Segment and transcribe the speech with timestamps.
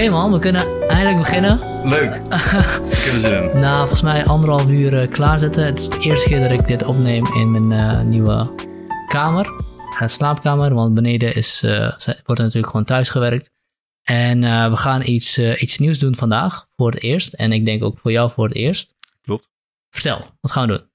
[0.00, 1.58] Oké man, we kunnen eindelijk beginnen.
[1.88, 2.14] Leuk.
[2.14, 3.60] Ik heb er zin in.
[3.60, 5.64] Na volgens mij anderhalf uur uh, klaarzetten.
[5.64, 8.50] Het is de eerste keer dat ik dit opneem in mijn uh, nieuwe
[9.06, 9.46] kamer.
[9.46, 13.50] Uh, slaapkamer, want beneden is, wordt er natuurlijk gewoon thuis gewerkt.
[14.02, 14.40] En
[14.70, 17.32] we gaan iets, iets nieuws doen vandaag, voor het eerst.
[17.32, 18.94] En ik denk ook voor jou voor het eerst.
[19.20, 19.48] Klopt.
[19.90, 20.88] Vertel, wat gaan we doen?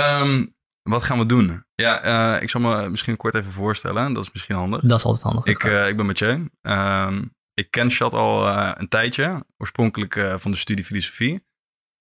[0.00, 1.64] Um, wat gaan we doen?
[1.74, 4.12] Ja, ik zal me misschien kort even voorstellen.
[4.12, 4.80] Dat is misschien handig.
[4.80, 5.44] Dat is altijd handig.
[5.44, 6.48] Ik, ik ben Mathieu.
[6.62, 11.46] Um, ik ken Chat al uh, een tijdje, oorspronkelijk uh, van de studie filosofie.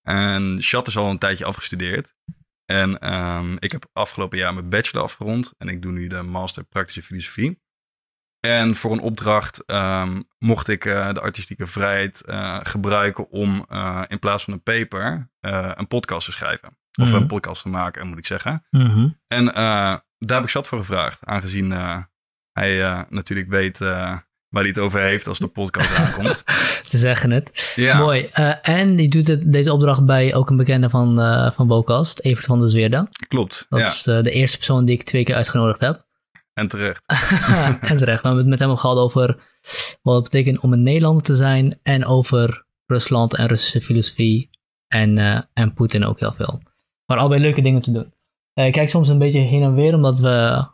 [0.02, 2.16] En Chat is al een tijdje afgestudeerd.
[2.66, 6.64] En um, ik heb afgelopen jaar mijn bachelor afgerond en ik doe nu de master
[6.64, 7.62] praktische filosofie.
[8.40, 12.24] En voor een opdracht um, mocht ik uh, de artistieke vrijheid
[12.64, 13.66] gebruiken om
[14.08, 16.68] in plaats van een paper een podcast te schrijven.
[16.68, 17.22] Of mm -hmm.
[17.22, 18.66] een podcast te maken, moet ik zeggen.
[18.70, 19.22] Mm -hmm.
[19.28, 21.72] En daar heb ik Chat voor gevraagd, aangezien
[22.52, 23.80] hij natuurlijk weet
[24.50, 26.44] waar hij het over heeft als de podcast aankomt.
[26.90, 27.74] Ze zeggen het.
[27.76, 27.98] Ja.
[27.98, 28.30] Mooi.
[28.34, 32.20] Uh, en die doet het, deze opdracht bij ook een bekende van, uh, van Bokast,
[32.20, 33.08] Evert van der Zweerda.
[33.28, 33.66] Klopt.
[33.70, 33.86] Dat ja.
[33.86, 36.06] is uh, de eerste persoon die ik twee keer uitgenodigd heb.
[36.54, 37.04] En terecht.
[37.82, 38.22] en terecht.
[38.22, 39.40] We hebben het met hem gehad over
[40.02, 41.80] wat het betekent om een Nederlander te zijn.
[41.84, 44.50] En over Rusland en Russische filosofie.
[44.88, 45.18] En,
[45.54, 46.62] en Poetin ook heel veel.
[47.06, 48.14] Maar allebei leuke dingen te doen.
[48.54, 50.66] ik kijk soms een beetje heen en weer, omdat we...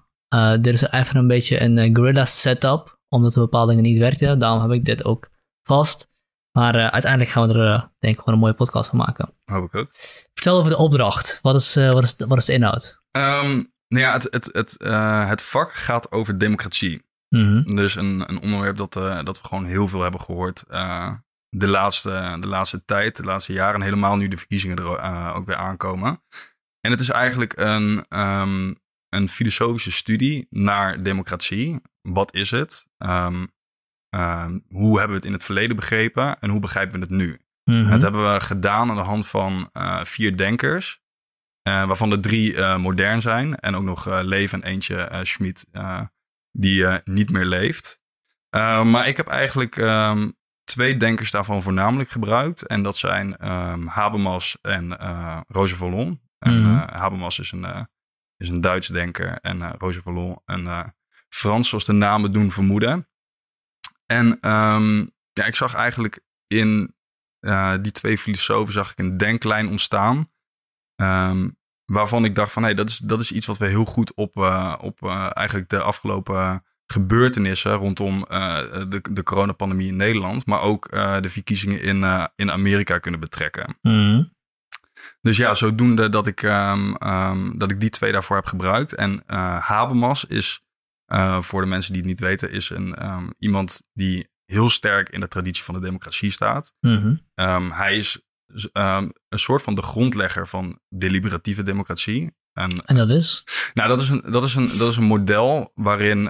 [0.62, 4.40] dit is even een beetje een guerrilla setup omdat er bepaalde dingen niet werkten.
[4.40, 5.30] Daarom heb ik dit ook
[5.64, 6.12] vast.
[6.52, 9.34] Maar uh, uiteindelijk gaan we er uh, denk ik gewoon een mooie podcast van maken.
[9.46, 9.88] Hoop ik ook.
[10.34, 11.40] Vertel over de opdracht.
[11.42, 13.02] Wat is, uh, wat is, wat is de inhoud?
[13.12, 14.76] Um, nou ja, het, het, het,
[15.30, 17.04] het vak gaat over democratie.
[17.30, 17.76] Mm -hmm.
[17.76, 18.94] Dus een, een onderwerp dat,
[19.26, 20.64] dat we gewoon heel veel hebben gehoord
[21.50, 23.76] de, laatste, de laatste tijd, de laatste jaren.
[23.76, 26.24] En helemaal nu de verkiezingen er ook weer aankomen.
[26.80, 28.76] En het is eigenlijk een, um,
[29.10, 31.82] een filosofische studie naar democratie.
[32.04, 32.88] Wat is het?
[32.98, 33.52] Um,
[34.16, 37.42] um, hoe hebben we het in het verleden begrepen en hoe begrijpen we het nu?
[37.64, 37.90] Mm -hmm.
[37.90, 41.02] Dat hebben we gedaan aan de hand van uh, vier denkers,
[41.68, 45.66] uh, waarvan de drie uh, modern zijn en ook nog leven en eentje Schmid
[46.52, 48.02] die niet meer leeft.
[48.84, 53.42] maar ik heb eigenlijk um, twee denkers daarvan voornamelijk gebruikt en dat zijn
[53.86, 54.96] Habermas en
[55.48, 56.22] Roger Vallon.
[56.40, 56.98] En Mhm.
[56.98, 57.88] Habermas is een,
[58.38, 60.94] is een Duits denker en Roger Vallon een
[61.34, 63.08] Frans, zoals de namen doen vermoeden.
[64.06, 66.96] En um, ja, ik zag eigenlijk in
[67.40, 70.32] uh, die twee filosofen zag ik een denklijn ontstaan.
[70.96, 73.86] Um, waarvan ik dacht van, hé, hey, dat, is, dat is iets wat we heel
[73.86, 80.46] goed op, uh, op uh, eigenlijk de afgelopen gebeurtenissen rondom de, de coronapandemie in Nederland,
[80.46, 83.78] maar ook de verkiezingen in, in Amerika kunnen betrekken.
[83.82, 84.34] Mm.
[85.22, 88.96] Dus ja, zodoende dat ik, um, dat ik die twee daarvoor heb gebruikt.
[88.96, 89.24] En
[89.60, 90.63] Habermas is
[91.08, 95.10] uh, voor de mensen die het niet weten, is een, um, iemand die heel sterk
[95.10, 96.74] in de traditie van de democratie staat.
[96.80, 97.46] Mm -hmm.
[97.46, 98.22] um, hij is
[98.74, 102.36] um, een soort van de grondlegger van deliberatieve democratie.
[102.54, 103.44] En, en dat is?
[103.74, 106.30] Nou, dat is een, dat is een, dat is een model waarin.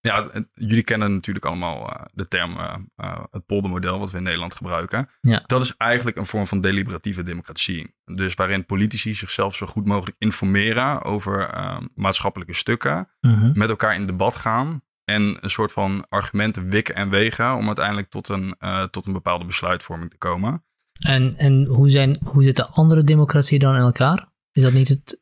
[0.00, 4.16] Ja, het, jullie kennen natuurlijk allemaal uh, de term uh, uh, het poldermodel, wat we
[4.16, 5.08] in Nederland gebruiken.
[5.20, 5.42] Ja.
[5.46, 7.94] Dat is eigenlijk een vorm van deliberatieve democratie.
[8.04, 11.50] Dus waarin politici zichzelf zo goed mogelijk informeren over
[11.94, 13.52] maatschappelijke stukken, -hmm.
[13.54, 18.10] met elkaar in debat gaan en een soort van argumenten wikken en wegen om uiteindelijk
[18.10, 18.56] tot een,
[18.90, 20.64] tot een bepaalde besluitvorming te komen.
[21.06, 24.28] En, en hoe, zijn, hoe zitten andere democratieën dan in elkaar?
[24.52, 25.20] Is dat niet het,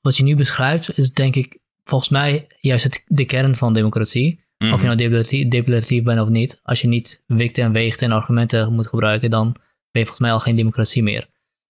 [0.00, 4.34] wat je nu beschrijft, is denk ik volgens mij juist het, de kern van democratie.
[4.34, 4.42] Mhm.
[4.68, 4.72] Mm.
[4.72, 6.60] Of je nou declaratief bent of niet.
[6.62, 10.32] Als je niet wikt en weegt en argumenten moet gebruiken, dan ben je volgens mij
[10.32, 11.28] al geen democratie meer.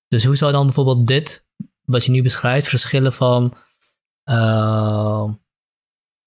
[0.08, 1.46] Dus hoe zou dan bijvoorbeeld dit,
[1.84, 3.54] wat je nu beschrijft, verschillen van.
[4.30, 5.32] Uh,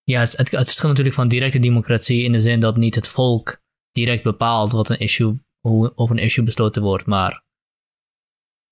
[0.03, 3.61] ja, het, het, verschilt natuurlijk van directe democratie in de zin dat niet het volk
[3.91, 7.43] direct bepaalt wat een issue, hoe over een issue besloten wordt, maar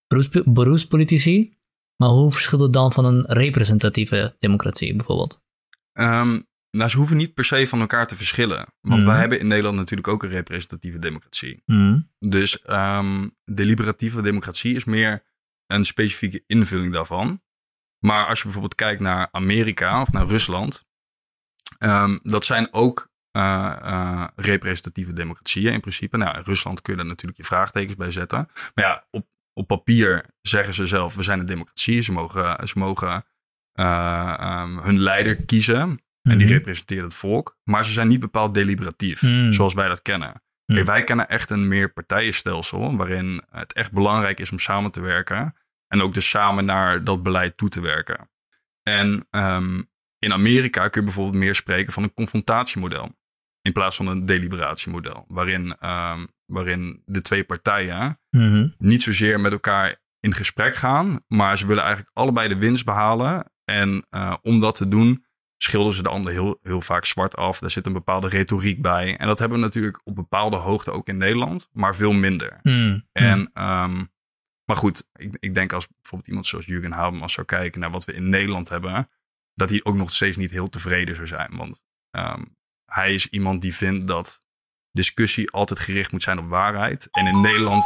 [0.07, 1.57] beroeps, beroepspolitici.
[1.95, 5.41] Maar hoe verschilt het dan van een representatieve democratie bijvoorbeeld?
[5.93, 8.65] Um, nou, ze hoeven niet per se van elkaar te verschillen.
[8.81, 9.11] Want Mhm.
[9.11, 11.61] wij hebben in Nederland natuurlijk ook een representatieve democratie.
[11.65, 12.11] Mm.
[12.19, 15.23] Dus um, deliberative democratie is meer
[15.67, 17.41] een specifieke invulling daarvan.
[17.99, 20.85] Maar als je bijvoorbeeld kijkt naar Amerika of naar Rusland,
[21.79, 26.17] um, dat zijn ook uh, uh, representatieve democratieën in principe.
[26.17, 28.49] Nou, in Rusland kun je daar natuurlijk je vraagtekens bij zetten.
[28.73, 29.27] Maar ja, op,
[29.59, 32.01] op papier zeggen ze zelf, we zijn een democratie.
[32.01, 33.23] Ze mogen, ze mogen
[33.79, 35.99] uh, um, hun leider kiezen.
[36.21, 36.55] En die Mhm.
[36.55, 37.57] representeert het volk.
[37.63, 39.51] Maar ze zijn niet bepaald deliberatief, Mm.
[39.51, 40.29] zoals wij dat kennen.
[40.65, 40.75] Mm.
[40.75, 42.95] Kijk, wij kennen echt een meer partijenstelsel.
[42.97, 45.55] waarin het echt belangrijk is om samen te werken.
[45.87, 48.29] En ook dus samen naar dat beleid toe te werken.
[48.83, 53.15] En um, in Amerika kun je bijvoorbeeld meer spreken van een confrontatiemodel.
[53.65, 55.25] In plaats van een deliberatiemodel.
[55.27, 58.67] Waarin, ehm, waarin de twee partijen Mhm.
[58.77, 61.23] niet zozeer met elkaar in gesprek gaan.
[61.27, 63.51] Maar ze willen eigenlijk allebei de winst behalen.
[63.63, 65.25] En eh, om dat te doen,
[65.57, 67.59] schilderen ze de ander heel, heel vaak zwart af.
[67.59, 69.17] Daar zit een bepaalde retoriek bij.
[69.17, 71.69] En dat hebben we natuurlijk op bepaalde hoogte ook in Nederland.
[71.71, 72.59] Maar veel minder.
[72.63, 73.07] Mm.
[73.11, 74.03] En, ehm,
[74.65, 78.05] maar goed, ik, ik denk als bijvoorbeeld iemand zoals Jurgen Habermas zou kijken naar wat
[78.05, 79.09] we in Nederland hebben,
[79.53, 81.57] dat hij ook nog steeds niet heel tevreden zou zijn.
[81.57, 82.43] Want ehm,
[82.85, 84.39] hij is iemand die vindt dat
[84.91, 87.07] discussie altijd gericht moet zijn op waarheid.
[87.11, 87.83] En in Nederland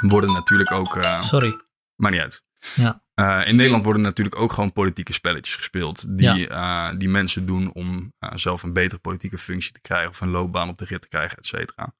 [0.00, 1.60] worden natuurlijk ook, eh Sorry.
[1.96, 2.44] maar niet uit.
[2.74, 3.02] Ja.
[3.14, 6.18] Eh, in Nederland worden natuurlijk ook gewoon politieke spelletjes gespeeld.
[6.18, 10.08] Die, eh, die mensen doen om zelf een betere politieke functie te krijgen.
[10.10, 11.94] Of een loopbaan op de rit te krijgen, et cetera.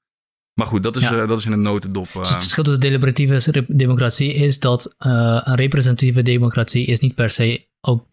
[0.54, 1.26] Maar goed, dat is, Ja.
[1.26, 2.04] dat is in een notendop.
[2.04, 7.68] Dus het verschil tussen deliberatieve democratie is dat een representatieve democratie is niet per se
[7.80, 8.06] ook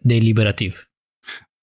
[0.00, 0.89] deliberatief.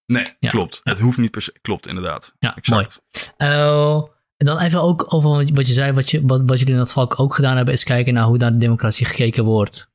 [0.07, 0.49] Nee, Ja.
[0.49, 0.81] klopt.
[0.83, 1.55] Het hoeft niet per se.
[1.61, 2.35] Klopt, inderdaad.
[2.39, 3.01] Ja, Exact.
[3.37, 4.01] Eh,
[4.37, 6.91] en dan even ook over wat je zei, wat, je, wat, wat jullie in dat
[6.91, 9.91] valk ook gedaan hebben, is kijken naar hoe naar de democratie gekeken wordt.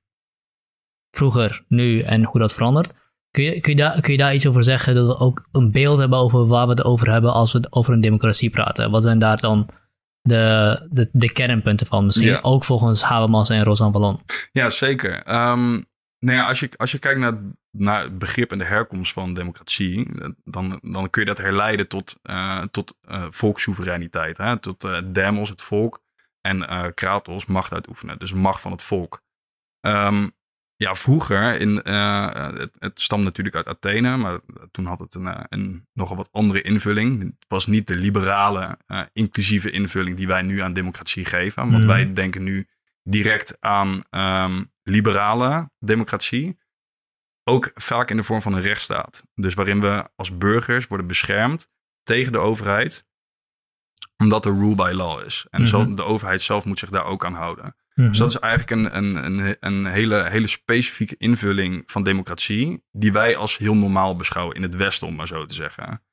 [1.10, 2.92] Vroeger, nu en hoe dat verandert.
[3.30, 5.70] Kun je, kun, je daar, kun je daar iets over zeggen, dat we ook een
[5.72, 8.90] beeld hebben over waar we het over hebben als we over een democratie praten?
[8.90, 9.68] Wat zijn daar dan
[10.20, 12.04] de, de, de kernpunten van?
[12.04, 12.40] Misschien Ja.
[12.42, 14.20] ook volgens Habermas en Rosan Vallon.
[14.52, 15.22] Ja, zeker.
[15.22, 15.80] Ehm,
[16.22, 17.38] nou ja, als je, als je kijkt naar,
[17.70, 20.08] naar het begrip en de herkomst van democratie,
[20.44, 24.36] dan, dan kun je dat herleiden tot, eh, tot eh, volkssoevereiniteit.
[24.36, 24.58] Hè?
[24.58, 26.02] Tot eh, demos, het volk,
[26.40, 28.18] en kratos, macht uitoefenen.
[28.18, 29.22] Dus macht van het volk.
[29.80, 30.28] Ehm,
[30.76, 34.40] ja, vroeger, in, het, het stamt natuurlijk uit Athene, maar
[34.70, 37.22] toen had het een, een nogal wat andere invulling.
[37.22, 38.78] Het was niet de liberale,
[39.12, 41.70] inclusieve invulling die wij nu aan democratie geven.
[41.70, 41.92] Want Mhm.
[41.92, 42.68] wij denken nu
[43.02, 46.58] direct aan ehm, liberale democratie.
[47.44, 49.24] Ook vaak in de vorm van een rechtsstaat.
[49.34, 51.70] Dus waarin we als burgers worden beschermd
[52.02, 53.06] tegen de overheid.
[54.16, 55.46] Omdat er rule by law is.
[55.50, 55.70] En Mhm.
[55.70, 57.76] zo, de overheid zelf moet zich daar ook aan houden.
[57.94, 58.08] Mhm.
[58.08, 62.84] Dus dat is eigenlijk een, een, een, een hele, hele specifieke invulling van democratie.
[62.90, 66.04] Die wij als heel normaal beschouwen in het Westen, om maar zo te zeggen.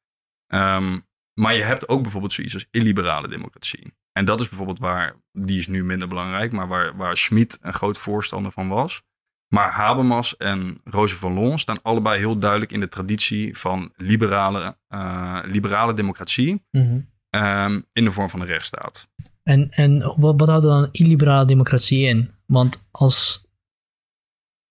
[0.48, 1.00] Ehm,
[1.34, 3.94] maar je hebt ook bijvoorbeeld zoiets als illiberale democratie.
[4.12, 7.74] En dat is bijvoorbeeld waar, die is nu minder belangrijk, maar waar, waar Schmid een
[7.74, 9.02] groot voorstander van was.
[9.48, 15.40] Maar Habermas en Roger Vallon staan allebei heel duidelijk in de traditie van liberale, eh,
[15.46, 16.64] liberale democratie.
[16.72, 17.00] Mhm.
[17.30, 19.10] ehm, in de vorm van een rechtsstaat.
[19.44, 22.32] En, en wat, wat houdt dan illiberale democratie in?
[22.46, 23.44] Want als,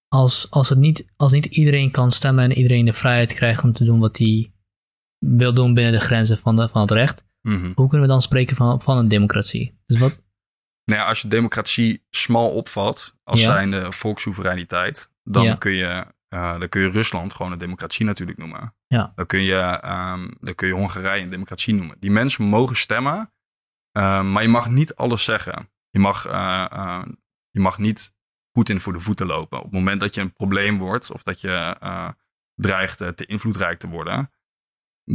[0.08, 3.72] als, als, het niet, als niet iedereen kan stemmen en iedereen de vrijheid krijgt om
[3.72, 4.52] te doen wat hij
[5.18, 7.72] wil doen binnen de grenzen van, de, van het recht, Mhm.
[7.74, 9.80] hoe kunnen we dan spreken van, van een democratie?
[9.86, 10.26] Dus wat,
[10.84, 13.52] Nou ja, als je democratie smal opvat als Ja.
[13.52, 15.54] zijnde volkssoevereiniteit, dan, Ja.
[15.54, 18.74] kun je, eh, dan kun je Rusland gewoon een democratie natuurlijk noemen.
[18.86, 19.12] Ja.
[19.14, 21.96] Dan, kun je, ehm, dan kun je Hongarije een democratie noemen.
[22.00, 23.32] Die mensen mogen stemmen,
[23.92, 25.70] eh, maar je mag niet alles zeggen.
[25.90, 27.02] Je mag, eh,
[27.50, 28.12] je mag niet
[28.52, 29.58] Poetin voor de voeten lopen.
[29.58, 31.76] Op het moment dat je een probleem wordt of dat je
[32.54, 34.30] dreigt te invloedrijk te worden,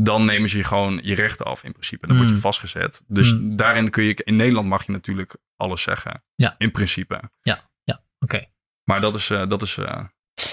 [0.02, 2.08] dan nemen ze je gewoon je rechten af in principe.
[2.08, 2.42] Dan word je Mm.
[2.42, 3.04] vastgezet.
[3.08, 3.56] Dus Mm.
[3.56, 6.24] daarin kun je, in Nederland mag je natuurlijk alles zeggen.
[6.36, 6.56] Ja.
[6.58, 7.22] In principe.
[8.20, 8.46] oké.
[8.84, 10.04] Maar dat is, eh, dat is eh,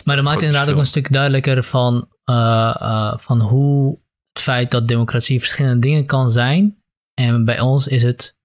[0.05, 3.99] Maar dat maakt inderdaad ook een stuk duidelijker van, eh, van hoe
[4.33, 6.83] het feit dat democratie verschillende dingen kan zijn.
[7.15, 8.37] En bij ons is het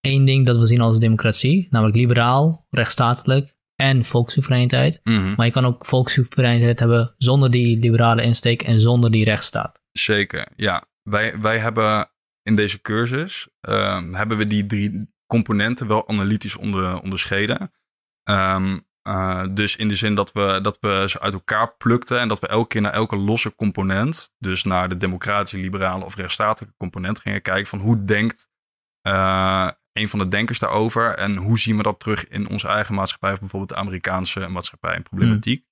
[0.00, 5.00] één ding dat we zien als democratie, namelijk liberaal, rechtsstatelijk en volkssoevereiniteit.
[5.04, 9.80] mhm, Maar je kan ook volkssoevereiniteit hebben zonder die liberale insteek en zonder die rechtsstaat.
[10.04, 10.48] Zeker.
[10.56, 12.10] Ja, wij, wij hebben
[12.42, 17.72] in deze cursus ehm, hebben we die drie componenten wel analytisch onder, onderscheiden.
[18.22, 22.28] Ehm, eh, dus in de zin dat we, dat we ze uit elkaar plukten en
[22.28, 26.76] dat we elke keer naar elke losse component, dus naar de democratische, liberale of rechtsstatelijke
[26.76, 28.48] component gingen kijken van hoe denkt
[29.00, 32.94] eh, een van de denkers daarover en hoe zien we dat terug in onze eigen
[32.94, 35.64] maatschappij of bijvoorbeeld de Amerikaanse maatschappij en problematiek.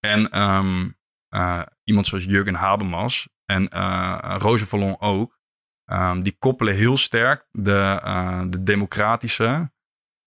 [0.00, 0.90] En ehm,
[1.28, 5.38] eh, iemand zoals Jurgen Habermas en eh Roger Vallon ook,
[5.84, 9.72] ehm, die koppelen heel sterk de, eh, de democratische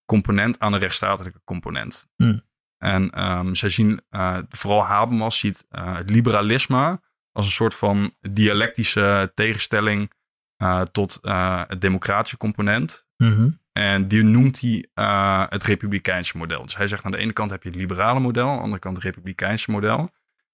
[0.06, 2.12] component aan de rechtsstatelijke component.
[2.16, 2.42] Hmm.
[2.78, 7.02] En ehm, zij zien, eh, vooral Habermas ziet eh, het liberalisme
[7.32, 10.12] als een soort van dialectische tegenstelling
[10.58, 13.08] eh, tot eh, het democratische component.
[13.18, 13.50] Mhm.
[13.72, 16.64] En die noemt hij eh, het republikeinse model.
[16.64, 18.80] Dus hij zegt aan de ene kant heb je het liberale model, aan de andere
[18.80, 20.12] kant het republikeinse model.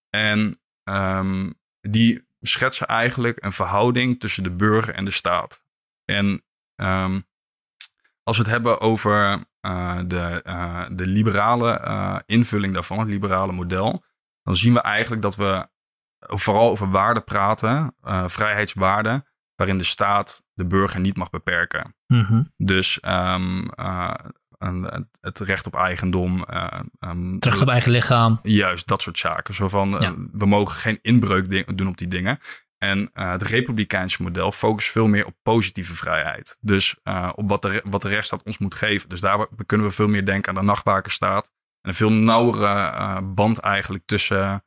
[0.09, 5.63] En ehm, die schetsen eigenlijk een verhouding tussen de burger en de staat.
[6.05, 6.43] En
[6.75, 7.19] ehm,
[8.23, 13.51] als we het hebben over eh, de, eh, de liberale eh, invulling daarvan, het liberale
[13.51, 14.03] model,
[14.43, 15.67] dan zien we eigenlijk dat we
[16.19, 21.95] vooral over waarden praten, vrijheidswaarden, waarin de staat de burger niet mag beperken.
[22.07, 22.43] Mhm.
[22.57, 23.69] Dus um,
[25.21, 26.45] het recht op eigendom.
[26.99, 28.39] Um, het recht op eigen lichaam.
[28.41, 29.53] Juist, dat soort zaken.
[29.53, 30.13] Zo van, ja.
[30.31, 32.39] we mogen geen inbreuk doen op die dingen.
[32.77, 36.57] En uh, het republikeinse model focust veel meer op positieve vrijheid.
[36.61, 39.09] Dus uh, op wat de, wat de rechtsstaat ons moet geven.
[39.09, 41.51] Dus daar kunnen we veel meer denken aan de nachtwakerstaat.
[41.81, 44.65] En een veel nauwere uh, band eigenlijk tussen,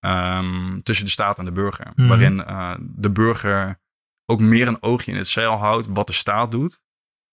[0.00, 1.92] um, tussen de staat en de burger.
[1.94, 2.08] Mhm.
[2.08, 2.36] Waarin
[2.80, 3.80] de burger
[4.26, 6.82] ook meer een oogje in het zeil houdt wat de staat doet.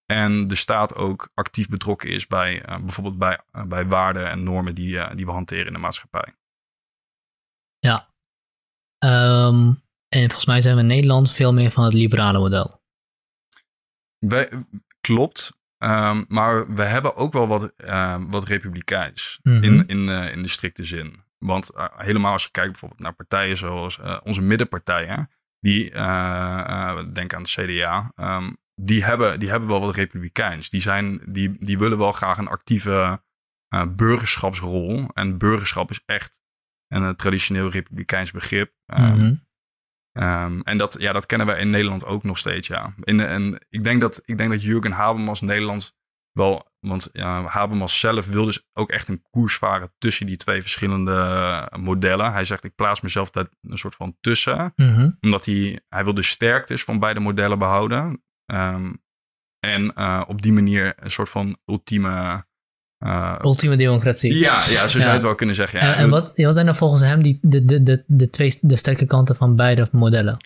[0.07, 5.15] En de staat ook actief betrokken is bij bijvoorbeeld bij, bij waarden en normen die,
[5.15, 6.33] die we hanteren in de maatschappij.
[7.79, 8.09] Ja.
[9.05, 9.85] Um...
[10.09, 12.81] En volgens mij zijn we in Nederland veel meer van het liberale model.
[14.17, 14.49] Wij,
[15.01, 15.55] klopt.
[15.83, 19.63] Um, maar we hebben ook wel wat, uh, wat republikeins mm -hmm.
[19.63, 21.23] in, in, uh, in de strikte zin.
[21.37, 25.83] Want uh, helemaal als je kijkt bijvoorbeeld naar partijen zoals eh, onze middenpartijen, die
[27.11, 30.69] denk aan de CDA, um, die, hebben, die hebben wel wat republikeins.
[30.69, 33.21] Die, zijn, die, die willen wel graag een actieve
[33.87, 35.09] burgerschapsrol.
[35.13, 36.39] En burgerschap is echt
[36.87, 38.73] een traditioneel republikeins begrip.
[38.85, 39.45] Mm -hmm.
[40.19, 42.93] Um, en dat, ja, dat kennen wij in Nederland ook nog steeds, ja.
[43.03, 45.97] In, en ik denk dat, ik denk dat Jurgen Habermas Nederland
[46.31, 46.75] wel...
[46.79, 51.71] Want ja, Habermas zelf wil dus ook echt een koers varen tussen die twee verschillende
[51.79, 52.31] modellen.
[52.31, 54.73] Hij zegt, ik plaats mezelf daar een soort van tussen.
[54.75, 55.17] Mm -hmm.
[55.21, 58.23] Omdat hij, hij wil de sterktes van beide modellen behouden.
[58.53, 59.03] Um,
[59.59, 62.45] en uh, op die manier een soort van ultieme...
[63.05, 64.33] Uh, Ultieme democratie.
[64.37, 65.79] Ja, ja zo zou je het wel kunnen zeggen.
[65.79, 65.93] Ja.
[65.93, 68.75] En, en wat, wat zijn dan volgens hem die, de, de, de, de twee de
[68.75, 70.37] sterke kanten van beide modellen?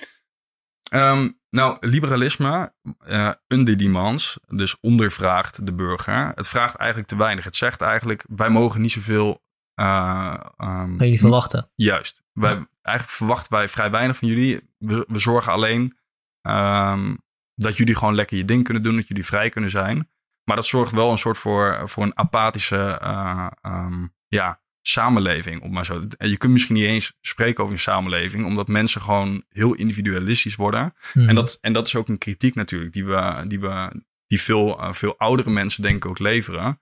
[0.94, 2.74] Um, nou, liberalisme,
[3.08, 6.32] uh, under demands, dus ondervraagt de burger.
[6.36, 7.44] Het vraagt eigenlijk te weinig.
[7.44, 9.44] Het zegt eigenlijk, wij mogen niet zoveel...
[9.80, 11.72] Uh, um, jullie verwachten.
[11.76, 12.24] Juist.
[12.34, 14.70] Wij, eigenlijk verwachten wij vrij weinig van jullie.
[14.78, 15.98] We, we zorgen alleen
[16.42, 17.24] um,
[17.62, 20.10] dat jullie gewoon lekker je ding kunnen doen, dat jullie vrij kunnen zijn.
[20.44, 25.62] Maar dat zorgt wel een soort voor, voor een apathische uh, um, ja, samenleving.
[25.62, 26.04] Op maar zo.
[26.18, 30.94] Je kunt misschien niet eens spreken over een samenleving, omdat mensen gewoon heel individualistisch worden.
[31.12, 31.30] Hmm.
[31.30, 34.80] En, dat, en dat is ook een kritiek natuurlijk, die, we, die, we, die veel,
[34.80, 36.82] uh, veel oudere mensen denk ik ook leveren.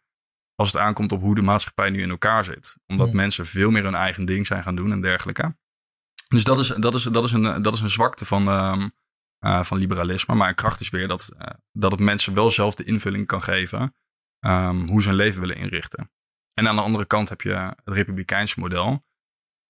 [0.55, 2.77] Als het aankomt op hoe de maatschappij nu in elkaar zit.
[2.88, 3.15] Omdat Hmm.
[3.15, 5.57] mensen veel meer hun eigen ding zijn gaan doen en dergelijke.
[6.27, 8.91] Dus dat is, dat is, dat is, een, dat is een zwakte van, um,
[9.46, 10.36] uh, van liberalisme.
[10.36, 13.43] Maar een kracht is weer dat, uh, dat het mensen wel zelf de invulling kan
[13.43, 13.96] geven
[14.46, 16.12] um, hoe ze hun leven willen inrichten.
[16.53, 19.05] En aan de andere kant heb je het republikeinse model,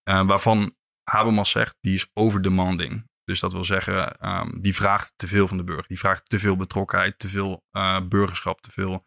[0.09, 3.07] uh, waarvan Habermas zegt, die is overdemanding.
[3.23, 5.87] Dus dat wil zeggen, um, die vraagt te veel van de burger.
[5.87, 7.63] Die vraagt te veel betrokkenheid, te veel
[8.07, 9.05] burgerschap, te veel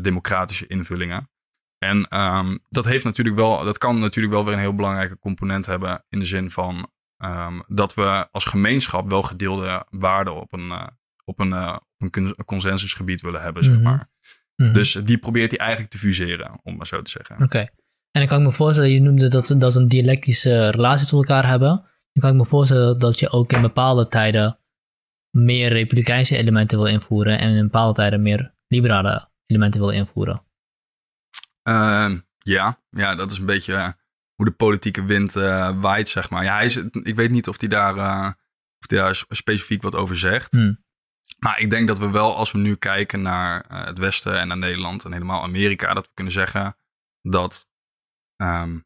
[0.00, 1.30] democratische invullingen.
[1.78, 5.66] En um, dat, heeft natuurlijk wel, dat kan natuurlijk wel weer een heel belangrijke component
[5.66, 6.90] hebben in de zin van
[7.24, 10.86] um, dat we als gemeenschap wel gedeelde waarden op een, uh,
[11.24, 14.08] op een, uh, op een consensusgebied willen hebben, zeg maar.
[14.56, 14.72] Mm -hmm.
[14.72, 17.34] Dus die probeert hij eigenlijk te fuseren, om maar zo te zeggen.
[17.34, 17.44] Oké.
[17.44, 17.70] Okay.
[18.10, 21.18] En dan kan ik me voorstellen, je noemde dat, dat ze een dialectische relatie tot
[21.18, 21.68] elkaar hebben.
[22.12, 24.58] Dan kan ik me voorstellen dat je ook in bepaalde tijden
[25.30, 30.42] meer republikeinse elementen wil invoeren en in bepaalde tijden meer liberale elementen wil invoeren.
[31.68, 32.80] Uh, ja.
[32.90, 33.88] ja, dat is een beetje uh,
[34.40, 36.44] hoe de politieke wind uh, waait, zeg maar.
[36.44, 38.26] Ja, hij is, ik weet niet of hij daar, uh,
[38.78, 40.52] of hij daar specifiek wat over zegt.
[40.52, 40.84] Hmm.
[41.38, 44.48] Maar ik denk dat we wel, als we nu kijken naar uh, het Westen en
[44.48, 46.76] naar Nederland en helemaal Amerika, dat we kunnen zeggen
[47.22, 47.70] dat
[48.36, 48.84] um,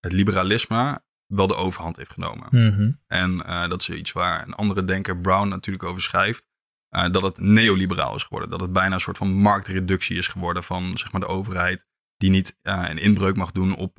[0.00, 2.48] het liberalisme wel de overhand heeft genomen.
[2.50, 3.00] Mm -hmm.
[3.06, 3.36] En
[3.68, 6.46] dat is iets waar een andere denker, Brown, natuurlijk over schrijft.
[7.10, 8.50] Dat het neoliberaal is geworden.
[8.50, 11.86] Dat het bijna een soort van marktreductie is geworden van zeg maar, de overheid.
[12.16, 13.98] Die niet uh, een inbreuk mag doen op,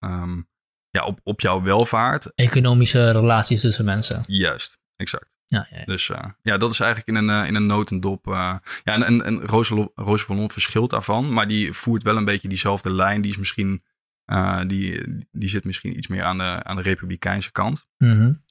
[0.00, 0.48] um,
[0.90, 2.34] ja, op, op jouw welvaart.
[2.34, 4.24] Economische relaties tussen mensen.
[4.26, 5.38] Juist, exact.
[5.46, 5.84] Ja, ja, ja.
[5.84, 8.26] Dus uh, ja, dat is eigenlijk in een, uh, in een notendop.
[8.26, 8.34] Uh,
[8.84, 9.46] ja, en, en, en
[9.94, 13.20] Roos Vallon verschilt daarvan, maar die voert wel een beetje diezelfde lijn.
[13.20, 13.84] Die is misschien,
[14.66, 15.02] die,
[15.32, 17.86] die zit misschien iets meer aan de, aan de republikeinse kant.
[17.98, 18.42] Mm -hmm.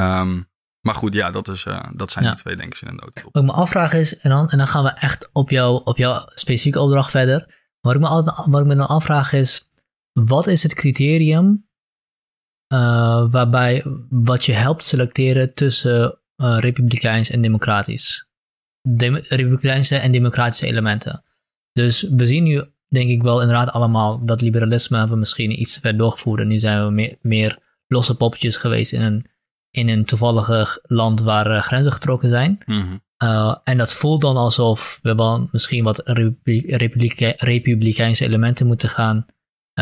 [0.00, 3.34] um, maar goed, ja, dat, is, dat zijn die twee denkers in een notendop.
[3.34, 5.96] Wat ik me afvraag is, en dan, en dan gaan we echt op, jou, op
[5.96, 7.54] jouw specifieke opdracht verder.
[7.80, 9.67] Wat ik me, altijd, wat ik me dan afvraag is,
[10.26, 11.68] wat is het criterium
[12.74, 18.26] uh, waarbij wat je helpt selecteren tussen uh, republikeins en democratisch.
[18.82, 21.22] Dem republikeinse en democratische elementen.
[21.72, 25.74] Dus we zien nu, denk ik wel, inderdaad allemaal dat liberalisme hebben we misschien iets
[25.74, 26.40] te ver doorgevoerd.
[26.40, 29.26] En nu zijn we meer, meer losse poppetjes geweest in een,
[29.70, 32.58] in een toevallige land waar uh, grenzen getrokken zijn.
[32.64, 33.00] Mm -hmm.
[33.28, 39.26] uh, en dat voelt dan alsof we wel misschien wat republike republikeinse elementen moeten gaan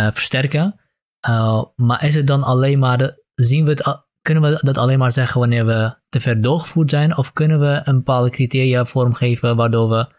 [0.02, 0.80] versterken.
[1.28, 4.98] Uh, maar is het dan alleen maar, de, zien we het kunnen we dat alleen
[4.98, 7.16] maar zeggen wanneer we te ver doorgevoerd zijn?
[7.16, 10.14] Of kunnen we een bepaalde criteria vormgeven waardoor we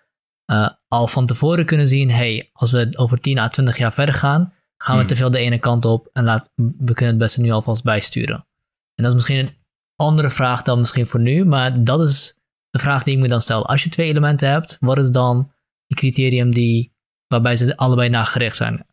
[0.52, 4.16] uh, al van tevoren kunnen zien: hey, als we over 10 à 20 jaar verder
[4.16, 5.08] gaan, gaan we Hmm.
[5.08, 8.48] te veel de ene kant op en laat, we kunnen het beste nu alvast bijsturen.
[8.96, 9.58] En dat is misschien een
[9.96, 12.38] andere vraag dan misschien voor nu, maar dat is
[12.70, 13.68] de vraag die ik me dan stel.
[13.68, 15.52] Als je twee elementen hebt, wat is dan
[15.88, 16.96] het criterium die,
[17.28, 18.86] waarbij ze allebei naar gericht zijn?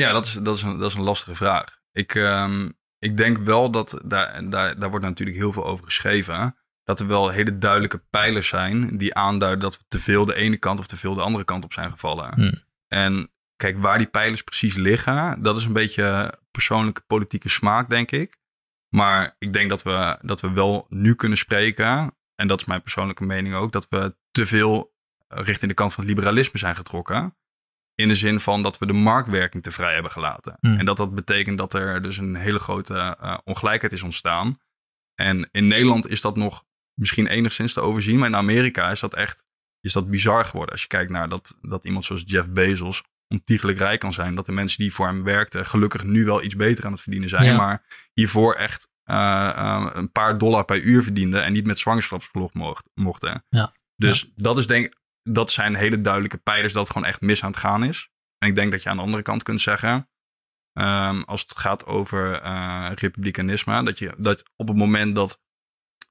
[0.00, 1.80] Ja, dat is, dat is, een, dat is een lastige vraag.
[1.92, 6.56] Ik, ehm, ik denk wel dat, daar, daar, daar wordt natuurlijk heel veel over geschreven,
[6.84, 10.56] dat er wel hele duidelijke pijlers zijn die aanduiden dat we te veel de ene
[10.56, 12.34] kant of te veel de andere kant op zijn gevallen.
[12.34, 12.62] Hmm.
[12.88, 18.10] En kijk, waar die pijlers precies liggen, dat is een beetje persoonlijke politieke smaak, denk
[18.10, 18.36] ik.
[18.88, 22.82] Maar ik denk dat we, dat we wel nu kunnen spreken, en dat is mijn
[22.82, 24.94] persoonlijke mening ook, dat we te veel
[25.28, 27.36] richting de kant van het liberalisme zijn getrokken.
[27.96, 30.56] In de zin van dat we de marktwerking te vrij hebben gelaten.
[30.60, 30.78] Hmm.
[30.78, 34.58] En dat dat betekent dat er dus een hele grote eh, ongelijkheid is ontstaan.
[35.14, 38.18] En in Nederland is dat nog misschien enigszins te overzien.
[38.18, 39.44] Maar in Amerika is dat echt
[39.80, 40.72] is dat bizar geworden.
[40.72, 44.34] Als je kijkt naar dat, dat iemand zoals Jeff Bezos ontiegelijk rijk kan zijn.
[44.34, 47.28] Dat de mensen die voor hem werkten gelukkig nu wel iets beter aan het verdienen
[47.28, 47.44] zijn.
[47.44, 47.56] Ja.
[47.56, 51.44] Maar hiervoor echt eh, eh, een paar dollar per uur verdienden.
[51.44, 53.44] En niet met zwangerschapsverlof mocht, mochten.
[53.48, 53.72] Ja.
[53.96, 54.94] Dus dat is denk
[55.28, 58.10] dat zijn hele duidelijke pijlers dat het gewoon echt mis aan het gaan is.
[58.38, 60.08] En ik denk dat je aan de andere kant kunt zeggen.
[60.72, 63.82] ehm, als het gaat over eh, republikeinisme.
[63.84, 65.40] Dat, je, dat op het moment dat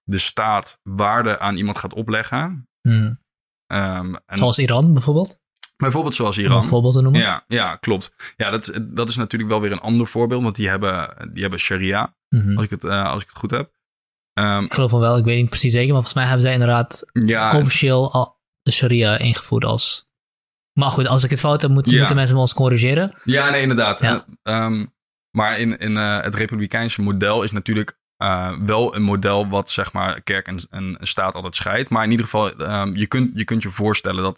[0.03, 2.69] de staat waarde aan iemand gaat opleggen.
[2.81, 3.19] Hmm.
[3.67, 5.39] ehm, en Zoals Iran bijvoorbeeld,
[5.77, 6.57] bijvoorbeeld zoals Iran.
[6.57, 7.21] een voorbeeld te noemen.
[7.21, 8.15] Ja, ja, klopt.
[8.37, 10.43] Ja, dat, dat is natuurlijk wel weer een ander voorbeeld.
[10.43, 12.55] Want die hebben, die hebben sharia, Mhm.
[12.55, 13.73] als ik het, eh, als ik het goed heb.
[14.33, 16.53] Ehm, Ik geloof van wel, ik weet niet precies zeker, maar volgens mij hebben zij
[16.53, 18.34] inderdaad ja, officieel al
[18.65, 20.07] de sharia ingevoerd als...
[20.73, 21.97] Maar goed, als ik het fout heb, moet- Ja.
[21.97, 23.17] moeten mensen me ons corrigeren.
[23.23, 23.99] Ja, nee, inderdaad.
[23.99, 24.25] Ja.
[24.43, 24.85] Eh, ehm,
[25.31, 29.93] maar in, in eh, het republikeinse model is natuurlijk eh, wel een model wat zeg
[29.93, 31.89] maar kerk en, en staat altijd scheidt.
[31.89, 34.37] Maar in ieder geval, ehm, je, kunt, je kunt je voorstellen dat,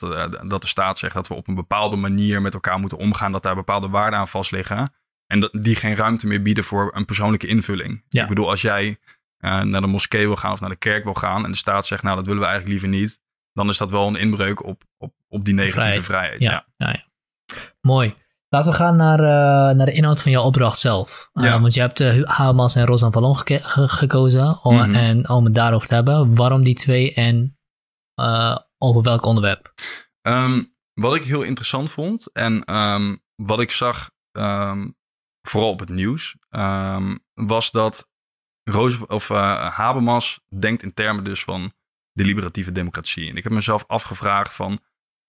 [0.50, 3.32] dat de staat zegt dat we op een bepaalde manier met elkaar moeten omgaan.
[3.32, 4.94] Dat daar bepaalde waarden aan vast liggen.
[5.28, 8.04] En dat die geen ruimte meer bieden voor een persoonlijke invulling.
[8.10, 8.22] Ja.
[8.22, 8.98] Ik bedoel, als jij
[9.40, 11.46] naar de moskee wil gaan of naar de kerk wil gaan.
[11.46, 13.20] En de staat zegt, nou dat willen we eigenlijk liever niet.
[13.58, 16.06] Dan is dat wel een inbreuk op, op, op die negatieve Vrijheid.
[16.06, 16.44] vrijheid.
[16.44, 16.90] Ja, ja.
[16.92, 17.04] ja,
[17.82, 18.16] Mooi.
[18.50, 21.30] Laten we gaan naar, eh, naar de inhoud van jouw opdracht zelf.
[21.34, 21.60] Eh, Ja.
[21.62, 24.96] want je hebt uh, Hamas en Rosan Vallon ge- gekozen om, Mhm.
[24.96, 26.36] en, om het daarover te hebben.
[26.36, 27.58] Waarom die twee en
[28.14, 29.74] eh, over welk onderwerp?
[30.22, 34.90] Ehm, wat ik heel interessant vond en ehm, wat ik zag, ehm,
[35.42, 36.36] vooral op het nieuws,
[37.34, 38.10] was dat
[38.64, 41.72] Roos, of, eh, Habermas denkt in termen dus van
[42.18, 43.30] de liberatieve democratie.
[43.30, 44.80] En ik heb mezelf afgevraagd van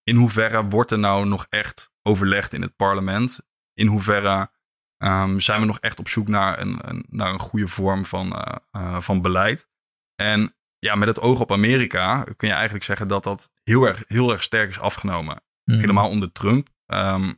[0.03, 3.41] in hoeverre wordt er nou nog echt overlegd in het parlement?
[3.73, 4.51] In hoeverre
[4.97, 8.35] ehm, zijn we nog echt op zoek naar een, een, naar een goede vorm van,
[8.35, 9.69] eh, eh, van beleid?
[10.15, 14.03] En ja, met het oog op Amerika kun je eigenlijk zeggen dat dat heel erg,
[14.07, 15.41] heel erg sterk is afgenomen.
[15.63, 15.79] Hmm.
[15.79, 16.67] Helemaal onder Trump.
[16.85, 17.33] Ehm,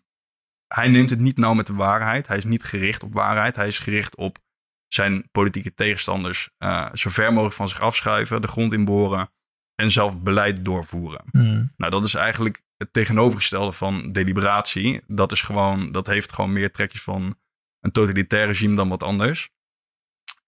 [0.68, 2.28] hij neemt het niet nauw met de waarheid.
[2.28, 3.56] Hij is niet gericht op waarheid.
[3.56, 4.38] Hij is gericht op
[4.88, 9.30] zijn politieke tegenstanders eh, zo ver mogelijk van zich afschuiven, de grond inboren
[9.82, 11.24] en zelf beleid doorvoeren.
[11.32, 11.74] Hmm.
[11.78, 15.02] Nou, dat is eigenlijk het tegenovergestelde van deliberatie.
[15.08, 17.36] Dat is gewoon, dat heeft gewoon meer trekjes van
[17.80, 19.50] een totalitair regime dan wat anders.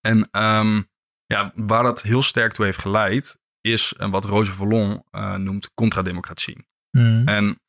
[0.02, 0.82] En ehm,
[1.26, 6.68] ja, waar dat heel sterk toe heeft geleid, is wat Roger Vallon eh, noemt contrademocratie.
[6.90, 7.28] Hmm.
[7.28, 7.60] En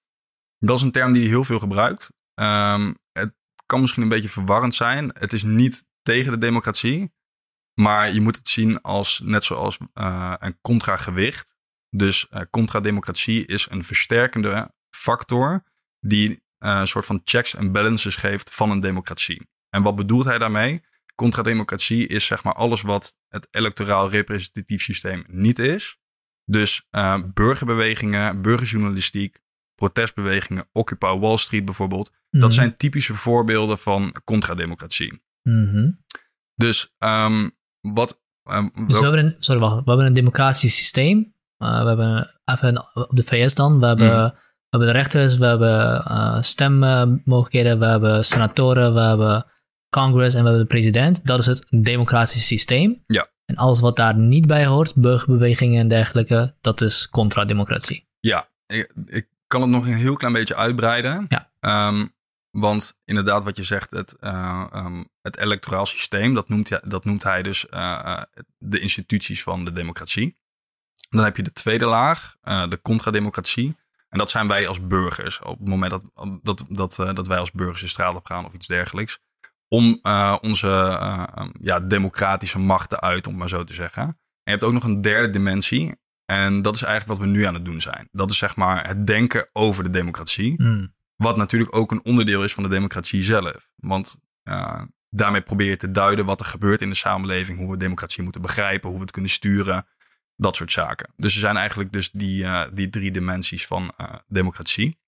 [0.58, 2.12] dat is een term die hij heel veel gebruikt.
[2.34, 3.34] Ehm, het
[3.66, 5.10] kan misschien een beetje verwarrend zijn.
[5.12, 7.12] Het is niet tegen de democratie.
[7.74, 11.53] Maar je moet het zien als net zoals eh, een contragewicht.
[11.96, 15.64] Dus eh contrademocratie is een versterkende factor
[16.00, 19.48] die eh, een soort van checks en balances geeft van een democratie.
[19.70, 20.82] En wat bedoelt hij daarmee?
[21.14, 25.98] Contrademocratie is zeg maar alles wat het electoraal representatief systeem niet is.
[26.44, 29.40] Dus eh, burgerbewegingen, burgerjournalistiek,
[29.74, 32.10] protestbewegingen, Occupy Wall Street bijvoorbeeld.
[32.30, 32.50] Dat Hmm.
[32.50, 35.22] zijn typische voorbeelden van contrademocratie.
[35.42, 35.90] Mhm.
[36.54, 37.48] Dus ehm,
[37.80, 38.22] wat.
[38.42, 39.74] ehm, Dus we hebben een, sorry, wacht.
[39.74, 41.33] We hebben een democratisch systeem.
[41.64, 43.80] Uh, we hebben even op de VS dan.
[43.80, 44.16] We hebben, Mhm.
[44.24, 44.32] we
[44.68, 49.46] hebben de rechters, we hebben uh, stemmogelijkheden, we hebben senatoren, we hebben
[49.90, 51.26] Congress en we hebben de president.
[51.26, 53.02] Dat is het democratische systeem.
[53.06, 53.28] Ja.
[53.44, 58.08] En alles wat daar niet bij hoort, burgerbewegingen en dergelijke, dat is contra-democratie.
[58.20, 61.26] Ja, ik, ik kan het nog een heel klein beetje uitbreiden.
[61.28, 61.50] Ja.
[61.60, 62.06] Ehm,
[62.50, 67.04] want inderdaad, wat je zegt, het, eh, ehm, het electoraal systeem, dat noemt, hij- dat
[67.04, 68.22] noemt hij dus eh, eh,
[68.58, 70.38] de instituties van de democratie.
[71.14, 73.76] Dan heb je de tweede laag, eh, de contrademocratie.
[74.08, 75.40] En dat zijn wij als burgers.
[75.40, 76.04] Op het moment dat,
[76.42, 79.18] dat, dat, eh, dat wij als burgers de straat op gaan of iets dergelijks.
[79.68, 80.66] om uh, onze
[81.00, 84.02] uh, ja, democratische macht te uiten, om maar zo te zeggen.
[84.02, 85.96] En je hebt ook nog een derde dimensie.
[86.24, 88.08] En dat is eigenlijk wat we nu aan het doen zijn.
[88.12, 90.62] Dat is zeg maar het denken over de democratie.
[90.62, 90.94] Mm.
[91.16, 93.70] Wat natuurlijk ook een onderdeel is van de democratie zelf.
[93.76, 97.58] Want uh, daarmee probeer je te duiden wat er gebeurt in de samenleving.
[97.58, 99.86] Hoe we democratie moeten begrijpen, hoe we het kunnen sturen.
[100.36, 101.12] Dat soort zaken.
[101.16, 103.94] Dus er zijn eigenlijk dus die, die drie dimensies van
[104.26, 105.02] democratie.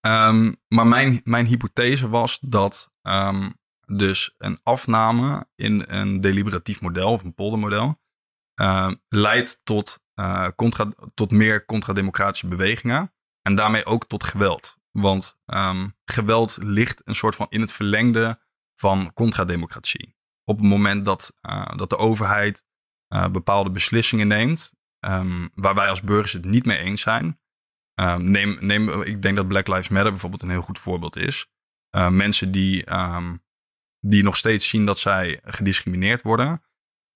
[0.00, 7.12] Um, maar mijn, mijn hypothese was dat um, dus een afname in een deliberatief model
[7.12, 8.00] of een poldermodel
[8.60, 14.76] uh, leidt tot, uh, contra, tot meer contrademocratische bewegingen en daarmee ook tot geweld.
[14.90, 15.40] Want
[16.04, 18.40] geweld ligt een soort van in het verlengde
[18.74, 20.16] van contrademocratie.
[20.44, 21.38] Op het moment dat,
[21.76, 22.64] dat de overheid
[23.32, 24.72] bepaalde beslissingen neemt,
[25.54, 27.40] waar wij als burgers het niet mee eens zijn,
[27.94, 31.46] Um, neem, neem, ik denk dat Black Lives Matter bijvoorbeeld een heel goed voorbeeld is.
[31.96, 33.42] Uh, mensen die, um,
[34.00, 36.62] die nog steeds zien dat zij gediscrimineerd worden.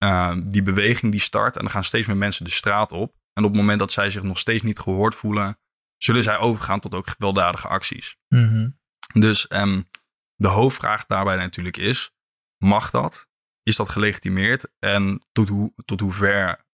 [0.05, 3.17] Uh, die beweging die start en er gaan steeds meer mensen de straat op.
[3.33, 5.59] En op het moment dat zij zich nog steeds niet gehoord voelen,
[5.97, 8.17] zullen zij overgaan tot ook gewelddadige acties.
[8.29, 8.79] Mm -hmm.
[9.21, 9.89] Dus um,
[10.35, 12.15] de hoofdvraag daarbij natuurlijk is:
[12.59, 13.29] mag dat?
[13.67, 14.69] Is dat gelegitimeerd?
[14.79, 16.65] En tot, hoe, tot hoever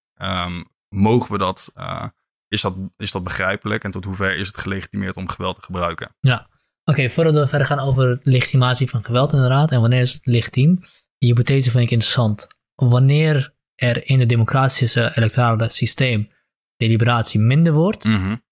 [0.88, 1.72] mogen we dat?
[1.76, 2.04] Uh,
[2.48, 6.16] is dat, is dat begrijpelijk en tot hoever is het gelegitimeerd om geweld te gebruiken?
[6.20, 6.48] Ja,
[6.84, 10.80] oké, voordat we verder gaan over legitimatie van geweld inderdaad en wanneer is het legitiem,
[11.18, 12.46] die hypothese vind ik interessant.
[12.74, 16.30] Wanneer er in het democratische electorale systeem
[16.76, 18.42] deliberatie minder wordt, mm -hmm.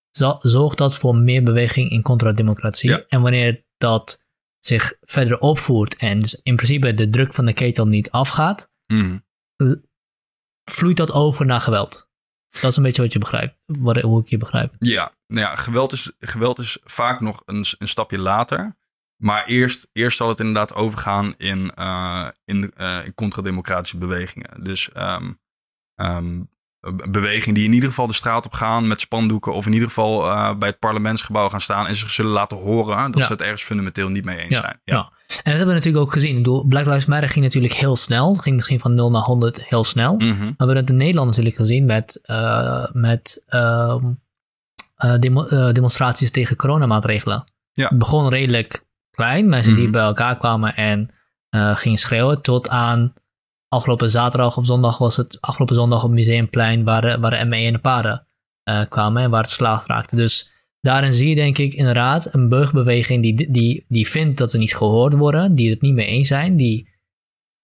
[0.41, 2.91] zorgt dat voor meer beweging in contrademocratie.
[2.91, 3.05] Ja.
[3.09, 4.29] En wanneer dat
[4.61, 9.29] zich verder opvoert en dus in principe de druk van de ketel niet afgaat, mm
[10.71, 12.11] vloeit dat over naar geweld.
[12.61, 14.75] Dat is een beetje wat je begrijpt, wat, hoe ik je begrijp.
[14.79, 18.79] Ja, nou ja geweld, is, geweld is vaak nog een, een stapje later.
[19.17, 24.65] Maar eerst, eerst zal het inderdaad overgaan in, uh, in, uh, in contrademocratische bewegingen.
[24.65, 25.41] Dus um,
[25.95, 26.51] um,
[27.11, 29.53] bewegingen die in ieder geval de straat op gaan met spandoeken.
[29.55, 31.87] Of in ieder geval uh, bij het parlementsgebouw gaan staan.
[31.87, 33.27] En zich zullen laten horen dat Ja.
[33.27, 34.81] ze het ergens fundamenteel niet mee eens Ja, zijn.
[34.85, 34.99] ja.
[34.99, 36.31] En dat hebben we natuurlijk ook gezien.
[36.31, 38.29] Ik bedoel, Black Lives Matter ging natuurlijk heel snel.
[38.33, 40.15] Het ging misschien van 0 naar 100 heel snel.
[40.17, 40.29] Mhm.
[40.29, 43.95] Maar we hebben het in Nederland natuurlijk gezien met, uh, met uh,
[45.05, 47.45] uh, demo demonstraties tegen coronamaatregelen.
[47.73, 47.89] Ja.
[47.89, 49.49] Het begon redelijk klein.
[49.49, 49.93] Mensen die Mhm.
[49.93, 51.11] bij elkaar kwamen en
[51.77, 52.43] gingen schreeuwen.
[52.43, 53.13] Tot aan
[53.71, 57.73] afgelopen zaterdag of zondag was het afgelopen zondag op Museumplein waar de, waar ME en
[57.73, 58.27] de paarden
[58.65, 60.17] uh, kwamen en waar het slaag raakte.
[60.17, 64.59] Dus daarin zie je denk ik inderdaad een burgerbeweging die, die, die vindt dat ze
[64.59, 66.89] niet gehoord worden, die het niet mee eens zijn, die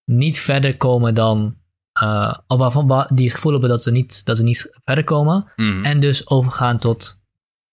[0.04, 1.56] niet verder komen dan,
[2.02, 5.52] uh, of waarvan die het gevoel hebben dat ze niet, dat ze niet verder komen
[5.56, 5.84] Mhm.
[5.84, 7.20] en dus overgaan tot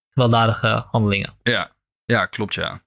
[0.09, 1.33] gewelddadige handelingen.
[1.43, 1.71] Ja,
[2.05, 2.81] ja, klopt ja.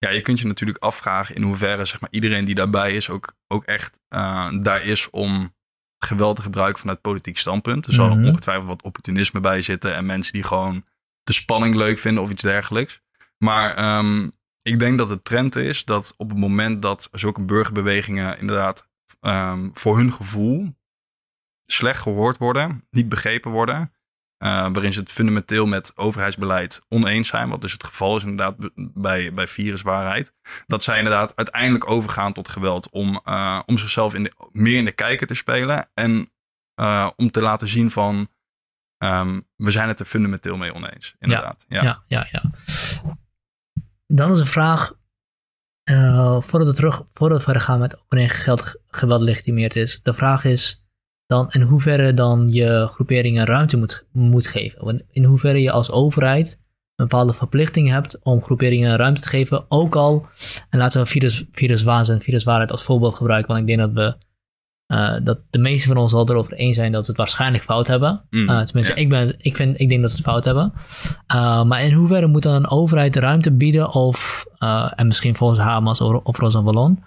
[0.00, 3.32] Ja, je kunt je natuurlijk afvragen in hoeverre zeg maar, iedereen die daarbij is ook,
[3.48, 5.54] ook echt uh, daar is om
[5.98, 7.86] geweld te gebruiken vanuit politiek standpunt.
[7.86, 8.26] Er zal Mhm.
[8.26, 10.84] ongetwijfeld wat opportunisme bij zitten en mensen die gewoon
[11.22, 13.00] de spanning leuk vinden of iets dergelijks.
[13.38, 14.32] Maar um,
[14.62, 19.70] ik denk dat de trend is dat op het moment dat zulke burgerbewegingen inderdaad um,
[19.74, 20.78] voor hun gevoel
[21.66, 23.92] slecht gehoord worden, niet begrepen worden,
[24.44, 28.70] uh, waarin ze het fundamenteel met overheidsbeleid oneens zijn, wat dus het geval is inderdaad
[28.74, 30.34] bij, bij viruswaarheid,
[30.66, 34.84] dat zij inderdaad uiteindelijk overgaan tot geweld om, uh, om zichzelf in de, meer in
[34.84, 36.32] de kijker te spelen en
[36.80, 38.28] uh, om te laten zien van
[39.04, 41.14] um, we zijn het er fundamenteel mee oneens.
[41.18, 41.64] Inderdaad.
[41.68, 42.26] Ja, ja, ja.
[42.30, 42.50] ja, ja.
[44.06, 44.92] Dan is een vraag,
[46.38, 50.44] voordat we terug, voordat we verder gaan met wanneer geld, geweld legitimeerd is, de vraag
[50.44, 50.79] is
[51.30, 55.04] dan in hoeverre dan je groeperingen ruimte moet, moet geven.
[55.10, 56.60] In hoeverre je als overheid
[56.96, 59.64] een bepaalde verplichting hebt om groeperingen ruimte te geven.
[59.68, 60.26] Ook al,
[60.70, 64.28] en laten we virus, viruswaanzin, viruswaarheid als voorbeeld gebruiken, want ik denk dat we
[64.94, 67.86] uh, dat de meeste van ons al erover eens zijn dat ze het waarschijnlijk fout
[67.86, 68.22] hebben.
[68.30, 69.00] Mm, uh, tenminste, ja.
[69.00, 70.72] ik, ben, ik, vind, ik denk dat ze het fout hebben.
[71.34, 74.46] Uh, maar in hoeverre moet dan een overheid ruimte bieden of,
[74.94, 77.04] en misschien volgens Hamas of, of Rosa Wallon,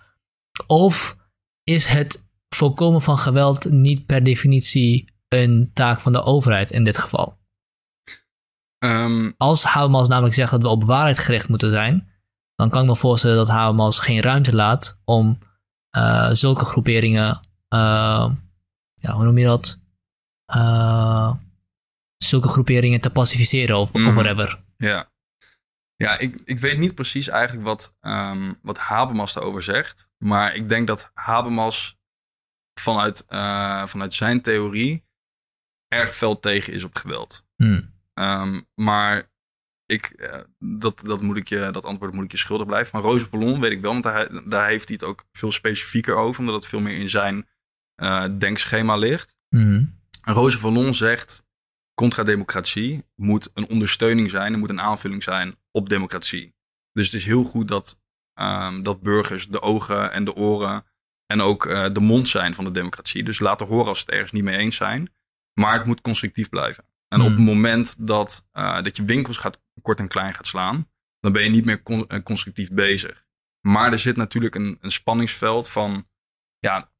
[0.67, 1.15] of
[1.63, 6.97] is het voorkomen van geweld niet per definitie een taak van de overheid in dit
[6.97, 7.41] geval?
[8.85, 12.11] Um, Als Hamas namelijk zegt dat we op waarheid gericht moeten zijn,
[12.55, 15.39] dan kan ik me voorstellen dat Hamas geen ruimte laat om
[15.97, 17.39] uh, zulke groeperingen,
[17.69, 18.31] uh,
[18.93, 19.79] ja, hoe noem je dat?
[20.55, 21.33] Uh,
[22.17, 24.61] zulke groeperingen te pacificeren of, of whatever.
[24.77, 25.11] Ja,
[25.95, 30.09] ja ik, ik weet niet precies eigenlijk wat, um, wat Habermas daarover zegt.
[30.17, 32.01] Maar ik denk dat Habermas
[32.79, 35.03] vanuit, uh, vanuit zijn theorie
[35.87, 37.45] erg fel tegen is op geweld.
[37.55, 37.91] Hmm.
[38.13, 39.31] Um, maar
[39.85, 42.89] ik, eh, dat, dat, moet ik je, dat antwoord moet ik je schuldig blijven.
[42.93, 46.15] Maar Roze Vallon weet ik wel, want daar, daar heeft hij het ook veel specifieker
[46.15, 46.39] over.
[46.39, 47.47] Omdat het veel meer in zijn
[48.01, 49.37] uh, denkschema ligt.
[49.49, 50.01] Mm.
[50.21, 51.45] Roze Vallon zegt,
[51.93, 54.53] contra-democratie moet een ondersteuning zijn.
[54.53, 56.55] Er moet een aanvulling zijn op democratie.
[56.91, 58.01] Dus het is heel goed dat,
[58.41, 60.85] um, dat burgers de ogen en de oren
[61.25, 63.23] en ook uh, de mond zijn van de democratie.
[63.23, 65.13] Dus laten horen als ze het ergens niet mee eens zijn.
[65.59, 66.85] Maar het moet constructief blijven.
[67.07, 67.45] En op het hmm.
[67.45, 71.49] moment dat, uh, dat je winkels gaat, kort en klein gaat slaan, dan ben je
[71.49, 73.25] niet meer con uh, constructief bezig.
[73.67, 76.09] Maar er zit natuurlijk een, een spanningsveld van,
[76.59, 76.91] ja,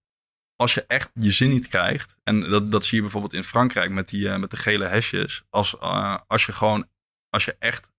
[0.56, 3.92] als je echt je zin niet krijgt, en dat, dat zie je bijvoorbeeld in Frankrijk
[3.92, 5.80] met, die, uh, met de gele hesjes, als,
[6.28, 6.90] als je gewoon,
[7.30, 7.92] als je echt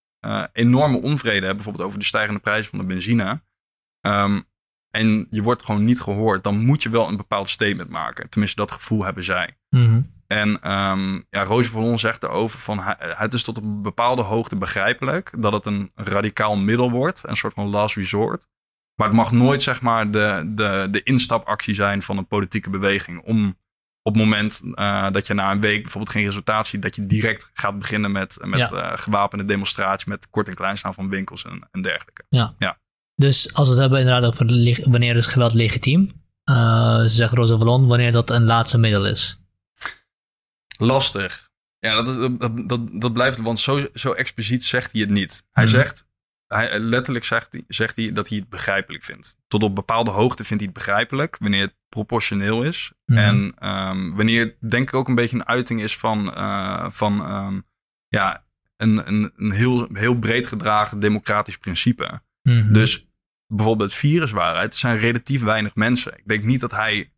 [0.52, 3.42] enorme onvrede hebt, bijvoorbeeld over de stijgende prijzen van de benzine,
[4.06, 4.48] um,
[4.94, 8.30] en je wordt gewoon niet gehoord, dan moet je wel een bepaald statement maken.
[8.30, 9.56] Tenminste, dat gevoel hebben zij.
[9.70, 14.56] Mm En um, ja, Roosje van zegt erover van het is tot een bepaalde hoogte
[14.56, 18.46] begrijpelijk dat het een radicaal middel wordt, een soort van last resort.
[18.94, 23.22] Maar het mag nooit zeg maar de, de, de instapactie zijn van een politieke beweging
[23.22, 23.58] om
[24.02, 27.06] op het moment uh, dat je na een week bijvoorbeeld geen resultaat ziet, dat je
[27.06, 28.70] direct gaat beginnen met, met ja.
[28.72, 32.24] uh, gewapende demonstraties, met kort en klein staan van winkels en, en dergelijke.
[32.28, 32.54] Ja.
[32.58, 32.78] ja.
[33.16, 34.46] Dus als we het hebben inderdaad over
[34.90, 36.10] wanneer is geweld legitiem,
[36.44, 39.38] uh, zegt Rosa Vallon, wanneer dat een laatste middel is.
[40.78, 41.50] Lastig.
[41.78, 45.42] Ja, dat, dat, dat, dat blijft, want zo, zo expliciet zegt hij het niet.
[45.50, 45.70] Hij mm.
[45.70, 46.06] zegt,
[46.46, 49.36] hij, letterlijk zegt hij, zegt hij dat hij het begrijpelijk vindt.
[49.48, 52.92] Tot op bepaalde hoogte vindt hij het begrijpelijk, wanneer het proportioneel is.
[53.06, 53.16] Mm.
[53.16, 57.66] En um, wanneer denk ik ook een beetje een uiting is van, uh, van um,
[58.08, 58.44] ja,
[58.76, 62.20] een, een, een heel, heel breed gedragen democratisch principe.
[62.44, 62.72] Mhm.
[62.72, 63.06] Dus
[63.46, 66.12] bijvoorbeeld viruswaarheid, er zijn relatief weinig mensen.
[66.16, 67.12] Ik denk niet dat hij,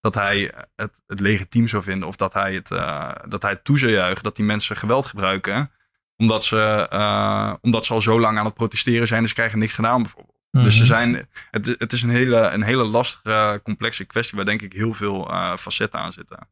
[0.00, 3.64] dat hij het, het legitiem zou vinden of dat hij het, uh, dat hij het
[3.64, 5.70] toe zou juichen dat die mensen geweld gebruiken.
[6.16, 9.72] Omdat ze, uh, omdat ze al zo lang aan het protesteren zijn, dus krijgen niks
[9.72, 10.40] gedaan bijvoorbeeld.
[10.50, 10.88] Dus ze mhm.
[10.88, 14.94] zijn, het, het is een hele, een hele lastige, complexe kwestie waar denk ik heel
[14.94, 16.48] veel uh, facetten aan zitten.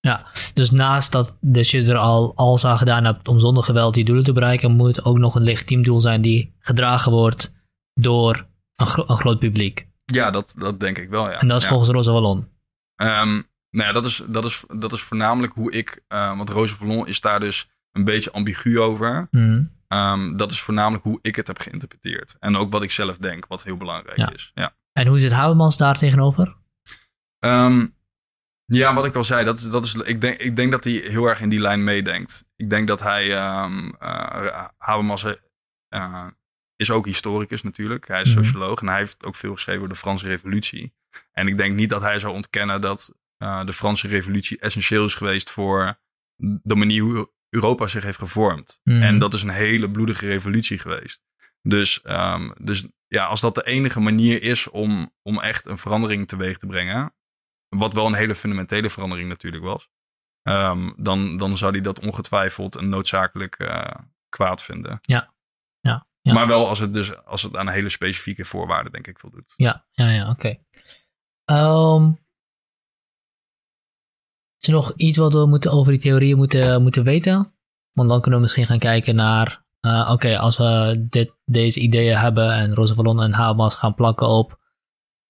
[0.00, 3.94] Ja, dus naast dat, dat je er al alles aan gedaan hebt om zonder geweld
[3.94, 7.52] die doelen te bereiken, moet het ook nog een legitiem doel zijn die gedragen wordt
[7.94, 9.88] door een, een, groot publiek.
[10.04, 11.40] Ja, dat, dat denk ik wel, ja.
[11.40, 12.38] En dat is volgens Rosa Wallon?
[13.02, 16.02] Um, nou ja, dat is, dat, is, dat is voornamelijk hoe ik...
[16.08, 19.28] Uh, want Rosa Wallon is daar dus een beetje ambigu over.
[19.30, 19.72] Mm.
[19.88, 22.36] Um, dat is voornamelijk hoe ik het heb geïnterpreteerd.
[22.40, 24.32] En ook wat ik zelf denk, wat heel belangrijk ja.
[24.32, 24.50] is.
[24.54, 24.76] Ja.
[24.92, 26.56] En hoe zit Habermans daar tegenover?
[27.38, 27.94] Um,
[28.64, 31.26] ja, wat ik al zei, dat, dat is, ik, denk, ik denk dat hij heel
[31.26, 32.44] erg in die lijn meedenkt.
[32.56, 33.24] Ik denk dat hij,
[33.64, 36.26] um, uh, Habermas uh,
[36.84, 38.08] is ook historicus natuurlijk.
[38.08, 38.44] Hij is mhm.
[38.44, 40.94] socioloog en hij heeft ook veel geschreven over de Franse Revolutie.
[41.32, 45.14] En ik denk niet dat hij zou ontkennen dat uh, de Franse Revolutie essentieel is
[45.14, 45.98] geweest voor
[46.62, 48.80] de manier hoe Europa zich heeft gevormd.
[48.84, 49.02] Mhm.
[49.02, 51.22] En dat is een hele bloedige revolutie geweest.
[51.62, 56.28] Dus, um, dus ja, als dat de enige manier is om, om echt een verandering
[56.28, 57.14] teweeg te brengen,
[57.68, 59.88] wat wel een hele fundamentele verandering natuurlijk was,
[60.42, 63.84] um, dan, dan zou hij dat ongetwijfeld een noodzakelijk uh,
[64.28, 64.98] kwaad vinden.
[65.00, 65.32] Ja.
[66.32, 69.54] Maar wel als het, dus, als het aan hele specifieke voorwaarden, denk ik, voldoet.
[69.56, 70.58] Ja, ja, ja, oké.
[71.44, 71.94] Okay.
[71.96, 72.18] Um,
[74.58, 77.54] is er nog iets wat we moeten over die theorieën moeten, moeten weten?
[77.92, 82.16] Want dan kunnen we misschien gaan kijken naar, uh, oké, als we dit, deze ideeën
[82.16, 84.60] hebben en Roosevelt en Habermas gaan plakken op,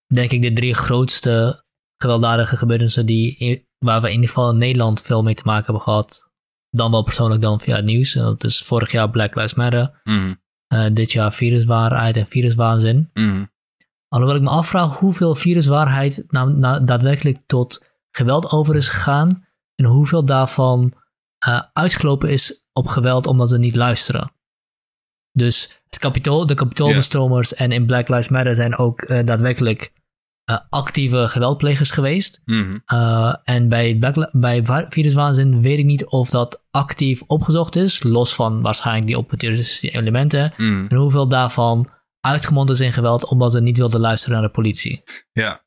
[0.07, 1.65] denk ik, de drie grootste
[1.97, 5.83] gewelddadige gebeurtenissen die, waar we in ieder geval in Nederland veel mee te maken hebben
[5.83, 6.33] gehad.
[6.71, 8.13] Dan wel persoonlijk dan via het nieuws.
[8.13, 10.01] Dat is vorig jaar Black Lives Matter.
[10.05, 10.43] Mm.
[10.75, 13.11] Uh, dit jaar viruswaarheid en viruswaanzin.
[13.15, 13.53] Mm.
[14.09, 19.47] Alhoewel ik me afvraag hoeveel viruswaarheid nou, nou, daadwerkelijk tot geweld over is gegaan.
[19.75, 20.93] En hoeveel daarvan
[21.49, 24.33] uh, uitgelopen is op geweld omdat ze niet luisteren.
[25.33, 27.61] Dus het kapitool, de kapitoolbestromers yeah.
[27.61, 29.93] en in Black Lives Matter zijn ook uh, daadwerkelijk
[30.51, 32.41] uh, actieve geweldplegers geweest.
[32.45, 33.41] Mm -hmm.
[33.45, 38.63] en bij, Black, bij viruswaanzin weet ik niet of dat actief opgezocht is, los van
[38.63, 40.53] waarschijnlijk die opportunistische elementen.
[40.57, 40.87] Mm.
[40.89, 41.89] En hoeveel daarvan
[42.21, 45.03] uitgemond is in geweld omdat ze niet wilden luisteren naar de politie.
[45.33, 45.65] Ja,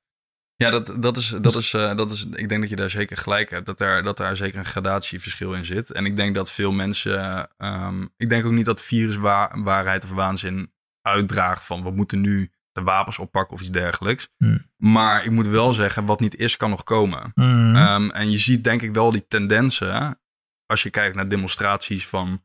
[0.58, 2.26] ja, dat, dat, is, dat, is, uh, dat is.
[2.26, 3.66] Ik denk dat je daar zeker gelijk hebt.
[3.66, 5.92] Dat daar, dat daar zeker een gradatieverschil in zit.
[5.92, 7.50] En ik denk dat veel mensen.
[7.58, 12.84] Um, ik denk ook niet dat viruswaarheid of waanzin uitdraagt van we moeten nu de
[12.84, 14.30] wapens oppakken of iets dergelijks.
[14.38, 14.66] Hmm.
[14.78, 17.32] Maar ik moet wel zeggen, wat niet is, kan nog komen.
[17.34, 17.76] Hmm.
[17.76, 20.20] Um, en je ziet denk ik wel die tendensen.
[20.66, 22.44] Als je kijkt naar demonstraties van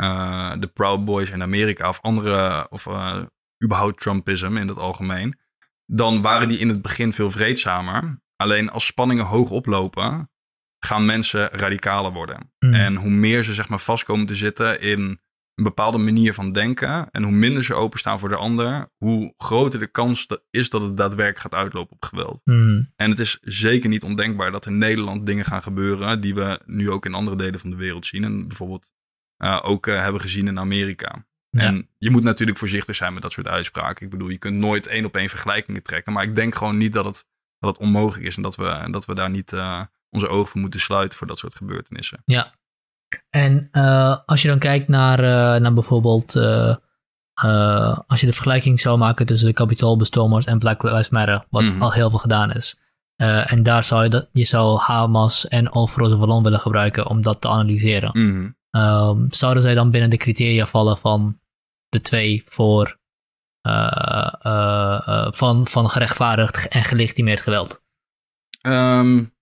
[0.00, 3.22] uh, de Proud Boys in Amerika of andere, of uh,
[3.64, 5.38] überhaupt Trumpism in het algemeen.
[5.86, 8.22] Dan waren die in het begin veel vreedzamer.
[8.36, 10.30] Alleen als spanningen hoog oplopen,
[10.78, 12.52] gaan mensen radicaler worden.
[12.58, 12.74] Hmm.
[12.74, 15.20] En hoe meer ze zeg maar vast komen te zitten in
[15.54, 17.10] een bepaalde manier van denken.
[17.10, 20.96] En hoe minder ze openstaan voor de ander, hoe groter de kans is dat het
[20.96, 22.40] daadwerkelijk gaat uitlopen op geweld.
[22.44, 22.92] Hmm.
[22.96, 26.90] En het is zeker niet ondenkbaar dat in Nederland dingen gaan gebeuren die we nu
[26.90, 28.24] ook in andere delen van de wereld zien.
[28.24, 28.92] En bijvoorbeeld
[29.38, 31.26] uh, ook uh, hebben gezien in Amerika.
[31.50, 31.60] Ja.
[31.60, 34.04] En je moet natuurlijk voorzichtig zijn met dat soort uitspraken.
[34.04, 36.12] Ik bedoel, je kunt nooit één op één vergelijkingen trekken.
[36.12, 37.26] Maar ik denk gewoon niet dat het,
[37.58, 40.60] dat het onmogelijk is en dat we, dat we daar niet uh, onze ogen voor
[40.60, 42.22] moeten sluiten voor dat soort gebeurtenissen.
[42.24, 42.54] Ja.
[43.30, 46.76] En uh, als je dan kijkt naar, uh, naar bijvoorbeeld, uh,
[48.06, 51.82] als je de vergelijking zou maken tussen de kapitoolbestormers en Black Lives Matter, wat Mhm.
[51.82, 52.78] al heel veel gedaan is.
[53.16, 57.22] en daar zou je, dat, je zou Hamas en of Rosa Vallon willen gebruiken om
[57.22, 58.10] dat te analyseren.
[58.12, 58.50] Mhm.
[58.82, 61.40] Um, zouden zij dan binnen de criteria vallen van
[61.88, 62.98] de twee voor
[65.30, 67.82] van, van gerechtvaardigd en gelegitimeerd geweld?
[68.66, 69.33] Um,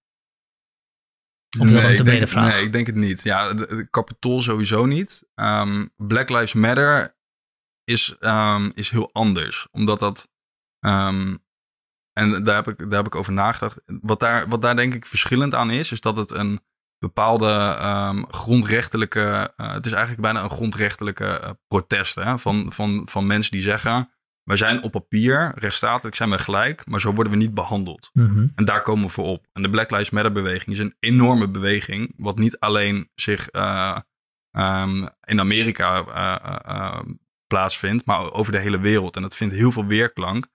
[1.58, 3.22] Dat een nee, te ik denk nee, ik denk het niet.
[3.22, 5.28] Ja, de, de Capitool sowieso niet.
[5.34, 7.16] Um, Black Lives Matter
[7.84, 9.68] is, um, is heel anders.
[9.70, 10.30] Omdat dat...
[10.86, 11.44] Um,
[12.12, 13.80] en daar heb, ik, daar heb ik over nagedacht.
[13.86, 16.60] Wat daar, wat daar denk ik verschillend aan is, is dat het een
[16.98, 19.52] bepaalde grondrechtelijke.
[19.56, 23.62] Uh, het is eigenlijk bijna een grondrechtelijke uh, protest hè, van, van, van mensen die
[23.62, 24.10] zeggen.
[24.44, 28.10] Wij zijn op papier, rechtsstatelijk zijn we gelijk, maar zo worden we niet behandeld.
[28.12, 28.52] Mm -hmm.
[28.54, 29.46] En daar komen we voor op.
[29.52, 33.98] En de Black Lives Matter beweging is een enorme beweging, wat niet alleen zich uh,
[34.50, 36.04] um, in Amerika
[36.66, 37.00] uh,
[37.46, 39.16] plaatsvindt, maar over de hele wereld.
[39.16, 40.46] En dat vindt heel veel weerklank.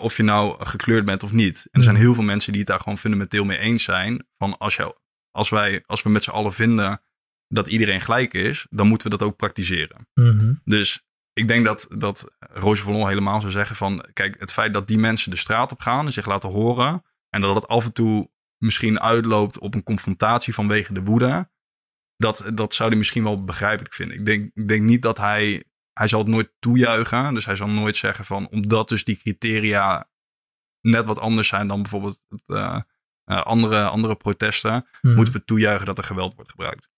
[0.00, 1.68] Of je nou gekleurd bent of niet.
[1.70, 4.26] En er zijn heel veel mensen die het daar gewoon fundamenteel mee eens zijn.
[4.38, 4.96] Van als, je,
[5.30, 7.00] als, wij, als we met z'n allen vinden
[7.48, 10.08] dat iedereen gelijk is, dan moeten we dat ook praktiseren.
[10.14, 10.60] Mm -hmm.
[10.64, 14.08] Dus ik denk dat, dat Roosje Vallon helemaal zou zeggen van...
[14.12, 17.02] kijk, het feit dat die mensen de straat op gaan en zich laten horen...
[17.28, 21.50] en dat het af en toe misschien uitloopt op een confrontatie vanwege de woede...
[22.16, 24.18] dat, dat zou hij misschien wel begrijpelijk vinden.
[24.18, 25.64] Ik denk, ik denk niet dat hij...
[25.92, 27.34] Hij zal het nooit toejuichen.
[27.34, 28.48] Dus hij zal nooit zeggen van...
[28.48, 30.10] omdat dus die criteria
[30.80, 32.22] net wat anders zijn dan bijvoorbeeld...
[32.28, 32.80] Het, uh,
[33.24, 34.86] uh, andere, andere protesten...
[35.00, 35.14] Mhm.
[35.14, 36.88] Moeten we toejuichen dat er geweld wordt gebruikt.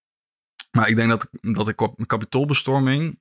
[0.70, 3.20] Maar ik denk dat, dat de kapitoolbestorming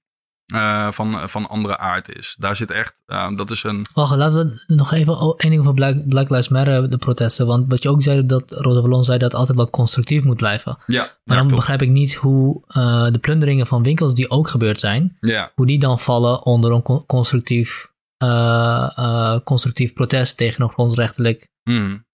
[0.53, 2.35] uh, van, van andere aard is.
[2.39, 3.85] Daar zit echt, uh, dat is een...
[3.93, 7.47] Wacht, laten we nog even één ding over Black, Black Lives Matter, de protesten.
[7.47, 10.77] Want wat je ook zei, dat Rosa Vallon zei dat altijd wel constructief moet blijven.
[10.85, 14.47] Ja, Maar ja, dan begrijp ik niet hoe uh, de plunderingen van winkels die ook
[14.47, 17.91] gebeurd zijn, Ja, hoe die dan vallen onder een con- constructief,
[19.43, 22.05] constructief protest tegen een grondrechtelijk mm.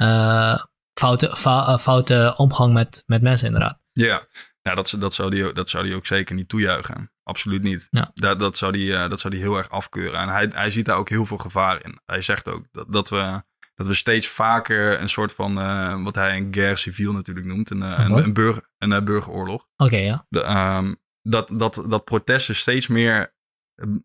[0.99, 3.79] foute, fa foute omgang met, met mensen inderdaad.
[3.93, 4.27] ja.
[4.61, 7.11] ja dat, dat, zou die, dat zou die ook zeker niet toejuichen.
[7.27, 7.87] Absoluut niet.
[7.89, 8.11] Ja.
[8.13, 10.19] Dat, dat, zou die, uh, dat zou die heel erg afkeuren.
[10.19, 11.99] En hij, hij ziet daar ook heel veel gevaar in.
[12.05, 13.43] Hij zegt ook dat, dat, we,
[13.75, 17.69] dat we steeds vaker een soort van, uh, wat hij een guerre civile natuurlijk noemt,
[17.69, 19.61] een, uh, een, een, burger, een burgeroorlog.
[19.61, 20.25] Oké, okay, ja.
[20.29, 23.35] De, um, dat, dat, dat protesten steeds meer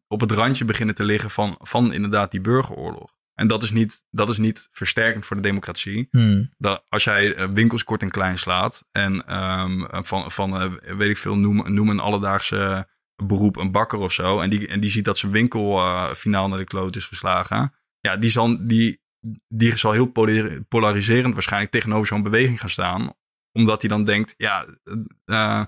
[0.06, 3.10] op het randje beginnen te liggen van, van inderdaad die burgeroorlog.
[3.34, 6.08] En dat is niet, dat is niet versterkend voor de democratie.
[6.10, 6.54] Hmm.
[6.58, 11.36] Dat als jij winkels kort en klein slaat en um, van, van weet ik veel,
[11.36, 14.40] noem, noem een alledaagse beroep een bakker of zo.
[14.40, 17.74] En die, en die ziet dat zijn winkel uh, finaal naar de kloot is geslagen.
[18.00, 19.02] Ja, die zal, die,
[19.48, 20.12] die zal heel
[20.68, 23.14] polariserend waarschijnlijk tegenover zo'n beweging gaan staan.
[23.52, 24.66] Omdat hij dan denkt, ja,
[25.24, 25.64] uh,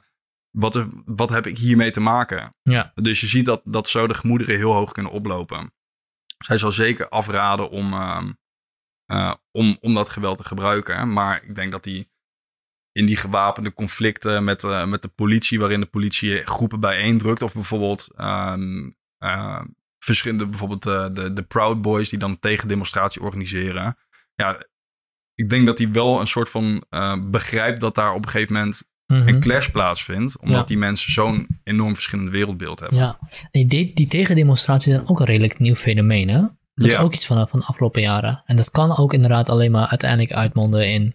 [0.50, 2.54] wat, wat heb ik hiermee te maken?
[2.62, 2.92] Ja.
[2.94, 5.72] Dus je ziet dat, dat zo de gemoederen heel hoog kunnen oplopen.
[6.38, 11.12] Zij zal zeker afraden om, uh, om, om dat geweld te gebruiken.
[11.12, 12.08] Maar ik denk dat hij
[12.94, 17.42] in die gewapende conflicten met, uh, met de politie, waarin de politie groepen bijeendrukt.
[17.42, 19.60] Of bijvoorbeeld um, uh,
[19.98, 23.96] verschillende, bijvoorbeeld uh, de, de Proud Boys die dan een tegendemonstratie organiseren.
[24.34, 24.66] Ja,
[25.34, 26.84] ik denk dat hij wel een soort van
[27.30, 29.20] begrijpt dat daar op een gegeven moment Mhm.
[29.20, 29.34] mm -hmm.
[29.34, 30.38] een clash plaatsvindt.
[30.38, 30.64] Omdat Ja.
[30.64, 32.98] die mensen zo'n enorm verschillend wereldbeeld hebben.
[32.98, 33.18] Ja,
[33.50, 36.40] die, die tegendemonstraties zijn ook een redelijk nieuw fenomeen, hè?
[36.74, 38.42] Dat is ook iets van, van de afgelopen jaren.
[38.46, 41.14] En dat kan ook inderdaad alleen maar uiteindelijk uitmonden in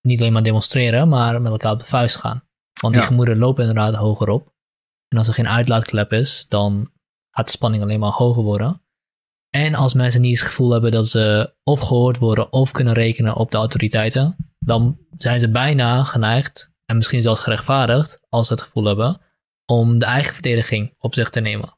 [0.00, 2.42] niet alleen maar demonstreren, maar met elkaar op de vuist gaan.
[2.80, 3.08] Want die Ja.
[3.08, 4.52] gemoederen lopen inderdaad hoger op.
[5.08, 6.90] En als er geen uitlaatklep is, dan
[7.30, 8.82] gaat de spanning alleen maar hoger worden.
[9.50, 13.36] En als mensen niet het gevoel hebben dat ze of gehoord worden of kunnen rekenen
[13.36, 18.62] op de autoriteiten, dan zijn ze bijna geneigd, en misschien zelfs gerechtvaardigd, als ze het
[18.62, 19.20] gevoel hebben,
[19.66, 21.74] om de eigen verdediging op zich te nemen.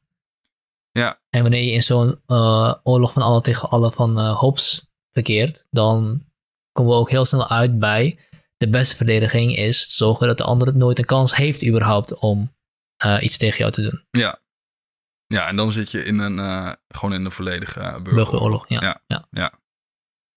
[0.90, 1.20] Ja.
[1.30, 5.66] En wanneer je in zo'n uh, oorlog van alle tegen alle van uh, Hobbes verkeert,
[5.70, 6.24] dan
[6.72, 8.18] komen we ook heel snel uit bij
[8.56, 12.54] de beste verdediging is zorgen dat de ander nooit een kans heeft überhaupt om
[13.04, 14.04] uh, iets tegen jou te doen.
[14.10, 14.40] Ja.
[15.26, 18.14] Ja, en dan zit je in een, uh, gewoon in een volledige burgeroorlog.
[18.14, 18.80] Burgeroorlog, ja.
[18.80, 19.02] Ja.
[19.06, 19.26] ja.
[19.30, 19.52] ja.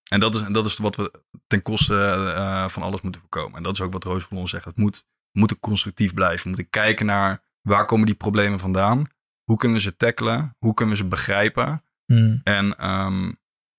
[0.10, 1.12] En dat is, dat is wat we
[1.48, 3.58] ten koste uh, van alles moeten voorkomen.
[3.58, 4.66] En dat is ook wat Roos van ons zegt.
[4.66, 6.42] Het moet, we moeten constructief blijven.
[6.42, 9.06] We moeten kijken naar Waar komen die problemen vandaan?
[9.44, 10.56] Hoe kunnen we ze tackelen?
[10.60, 11.84] Hoe kunnen we ze begrijpen?
[12.06, 12.42] Hmm.
[12.44, 12.76] En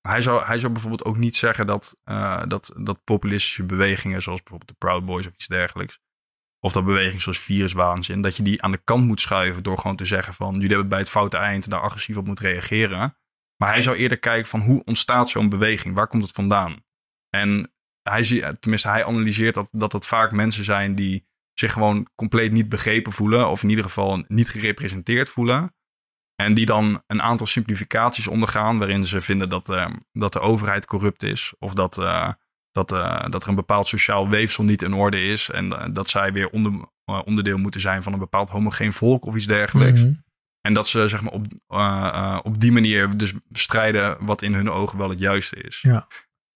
[0.07, 4.43] hij, zou, hij zou bijvoorbeeld ook niet zeggen dat, eh, dat, dat populistische bewegingen, zoals
[4.43, 6.01] bijvoorbeeld de Proud Boys of iets dergelijks,
[6.61, 9.97] of dat bewegingen zoals viruswaanzin, dat je die aan de kant moet schuiven door gewoon
[9.97, 13.19] te zeggen van jullie hebben bij het foute eind daar agressief op moet reageren.
[13.57, 15.95] Maar hij zou eerder kijken van hoe ontstaat zo'n beweging?
[15.95, 16.85] Waar komt het vandaan?
[17.31, 22.09] En hij, zie- tenminste, hij analyseert dat, dat het vaak mensen zijn die zich gewoon
[22.15, 23.49] compleet niet begrepen voelen.
[23.49, 25.76] Of in ieder geval niet gerepresenteerd voelen.
[26.37, 28.78] En die dan een aantal simplificaties ondergaan.
[28.78, 31.55] Waarin ze vinden dat, eh, dat de overheid corrupt is.
[31.59, 32.30] Of dat, eh,
[32.72, 35.51] dat, eh, dat er een bepaald sociaal weefsel niet in orde is.
[35.51, 36.72] En eh, dat zij weer onder,
[37.24, 40.03] onderdeel moeten zijn van een bepaald homogeen volk of iets dergelijks.
[40.03, 40.12] Mhm.
[40.61, 44.99] En dat ze zeg maar, op, op die manier dus strijden wat in hun ogen
[44.99, 45.78] wel het juiste is.
[45.82, 46.07] Ja.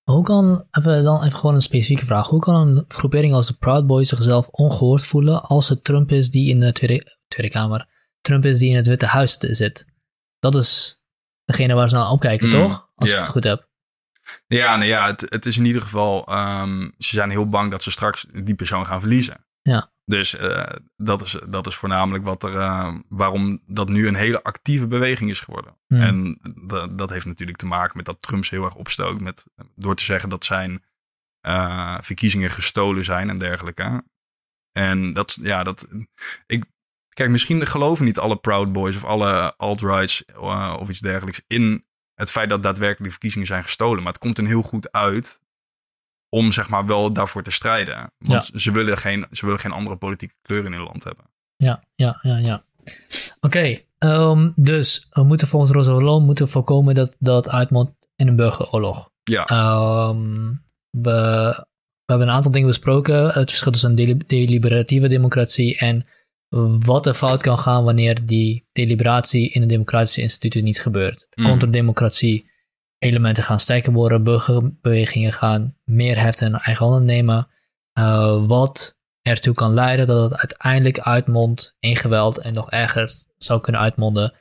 [0.02, 2.28] Hoe kan, even, dan even gewoon een specifieke vraag.
[2.28, 6.30] Hoe kan een groepering als de Proud Boys zichzelf ongehoord voelen als het Trump is
[6.30, 7.88] die in de Tweede, Tweede Kamer,
[8.20, 9.86] Trump is die in het Witte Huis zit?
[10.38, 11.00] Dat is
[11.44, 12.90] degene waar ze naar opkijken, Mm, toch?
[12.94, 13.68] Als ik het goed heb.
[14.46, 16.26] Ja, nou ja, het, het is in ieder geval.
[16.26, 19.46] ehm, ze zijn heel bang dat ze straks die persoon gaan verliezen.
[19.62, 19.92] Ja.
[20.04, 24.42] Dus eh, dat, is, dat is voornamelijk wat er, eh, waarom dat nu een hele
[24.42, 25.76] actieve beweging is geworden.
[25.86, 26.00] Hmm.
[26.00, 29.46] En dat, dat heeft natuurlijk te maken met dat Trump ze heel erg opstookt met,
[29.74, 30.84] door te zeggen dat zijn
[31.40, 34.04] eh, verkiezingen gestolen zijn en dergelijke.
[34.72, 35.88] En dat, ja, dat.
[36.46, 36.64] Ik,
[37.20, 41.84] kijk, misschien geloven niet alle Proud Boys of alle alt-rights eh, of iets dergelijks in
[42.14, 44.02] het feit dat daadwerkelijk de verkiezingen zijn gestolen.
[44.02, 45.40] Maar het komt er heel goed uit
[46.28, 48.12] om zeg maar wel daarvoor te strijden.
[48.18, 51.24] Want ze, willen geen, ze willen geen andere politieke kleur in hun land hebben.
[51.56, 52.64] Ja, ja, ja, ja.
[53.40, 58.36] Oké, ehm, dus we moeten volgens Rosa Wallon moeten voorkomen dat dat uitmondt in een
[58.36, 59.10] burgeroorlog.
[59.22, 60.52] Ja, Ehm,
[60.90, 61.10] we,
[62.04, 63.26] we hebben een aantal dingen besproken.
[63.26, 66.06] Het verschil tussen een deli- deliberatieve democratie en
[66.84, 71.26] wat er fout kan gaan wanneer die deliberatie in een democratische instituut niet gebeurt.
[71.34, 71.44] Mm.
[71.44, 72.51] Contra-democratie,
[72.98, 77.48] elementen gaan sterker worden, burgerbewegingen gaan meer heft in eigen handen nemen.
[77.92, 83.61] eh, wat ertoe kan leiden dat het uiteindelijk uitmondt in geweld en nog erger zou
[83.61, 84.34] kunnen uitmonden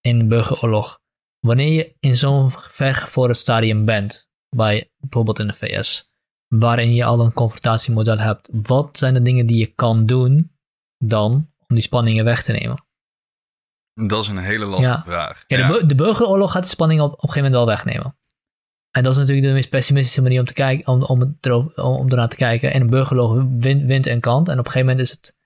[0.00, 1.00] in een burgeroorlog.
[1.40, 6.10] Wanneer je in zo'n vergevorderd stadium bent, bij bijvoorbeeld in de VS,
[6.48, 10.56] waarin je al een confrontatiemodel hebt, wat zijn de dingen die je kan doen
[10.98, 12.84] dan om die spanningen weg te nemen?
[13.94, 15.02] dat is een hele lastige Ja.
[15.04, 15.44] vraag.
[15.46, 15.66] Ja.
[15.66, 18.16] de, bu- de burgeroorlog gaat die spanning op, op een gegeven moment wel wegnemen.
[18.90, 22.08] En dat is natuurlijk de meest pessimistische manier om, te kijken, om, om, erover, om,
[22.10, 22.72] ernaar te kijken.
[22.72, 25.36] En een burgeroorlog wint, wint een kant en op een gegeven moment is het,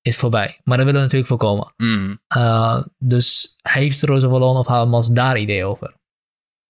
[0.00, 0.60] is voorbij.
[0.64, 1.74] Maar dat willen we natuurlijk voorkomen.
[1.76, 2.16] Mhm.
[2.36, 5.94] Uh, dus heeft Rosa Wallon of Habermas daar idee over?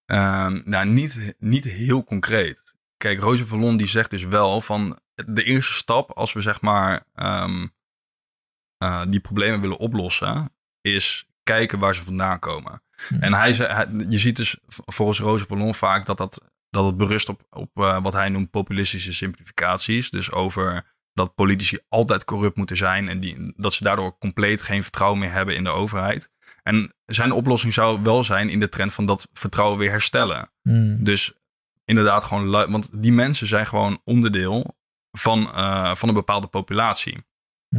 [0.05, 2.75] Ehm, nou, niet, niet heel concreet.
[2.97, 7.07] Kijk, Roze Vallon die zegt dus wel van de eerste stap als we zeg maar
[7.14, 7.67] ehm,
[8.79, 12.83] eh, die problemen willen oplossen, is kijken waar ze vandaan komen.
[13.09, 13.20] Hmm.
[13.20, 17.29] En hij, hij- je ziet dus volgens Roze Vallon vaak dat, dat, dat het berust
[17.29, 20.11] op, op eh, wat hij noemt populistische simplificaties.
[20.11, 24.83] Dus over dat politici altijd corrupt moeten zijn en die, dat ze daardoor compleet geen
[24.83, 26.31] vertrouwen meer hebben in de overheid.
[26.62, 30.51] En zijn oplossing zou wel zijn in de trend van dat vertrouwen weer herstellen.
[30.62, 31.05] Hmm.
[31.05, 31.35] Dus
[31.85, 34.77] inderdaad gewoon, want die mensen zijn gewoon onderdeel
[35.11, 37.24] van, eh, van een bepaalde populatie.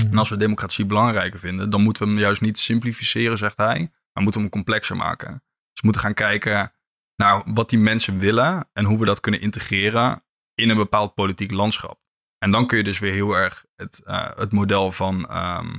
[0.02, 0.12] Hmm.
[0.12, 3.78] En als we democratie belangrijker vinden, dan moeten we hem juist niet simplificeren, zegt hij,
[4.14, 5.30] maar moeten we hem complexer maken.
[5.32, 6.72] Dus we moeten gaan kijken
[7.16, 10.24] naar wat die mensen willen en hoe we dat kunnen integreren
[10.54, 12.00] in een bepaald politiek landschap.
[12.38, 15.78] En dan kun je dus weer heel erg het, eh, het model van, ehm,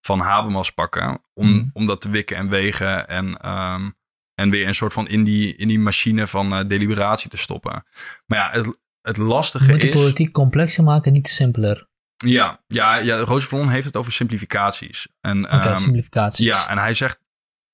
[0.00, 1.68] van Habermas pakken om, Mhm.
[1.72, 3.90] om dat te wikken en wegen en, ehm,
[4.34, 7.84] en weer een soort van in die, in die machine van eh, deliberatie te stoppen.
[8.26, 9.94] Maar ja, het, het lastige Moet die is...
[10.00, 11.86] politiek complexer maken, niet simpeler.
[12.26, 15.08] Ja, ja, ja Roos Vallon heeft het over simplificaties.
[15.20, 16.46] En, Oké, ehm, simplificaties.
[16.46, 17.20] ja, en hij zegt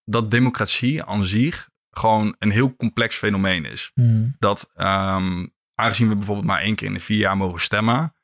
[0.05, 3.91] dat democratie aan zich gewoon een heel complex fenomeen is.
[3.95, 4.37] Hmm.
[4.39, 8.15] Dat ehm, aangezien we bijvoorbeeld maar één keer in de vier jaar mogen stemmen,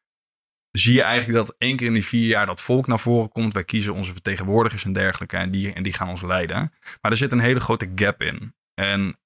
[0.70, 3.54] zie je eigenlijk dat één keer in de vier jaar dat volk naar voren komt.
[3.54, 6.72] Wij kiezen onze vertegenwoordigers en dergelijke en die, en die gaan ons leiden.
[7.00, 8.54] Maar er zit een hele grote gap in.
[8.74, 9.18] En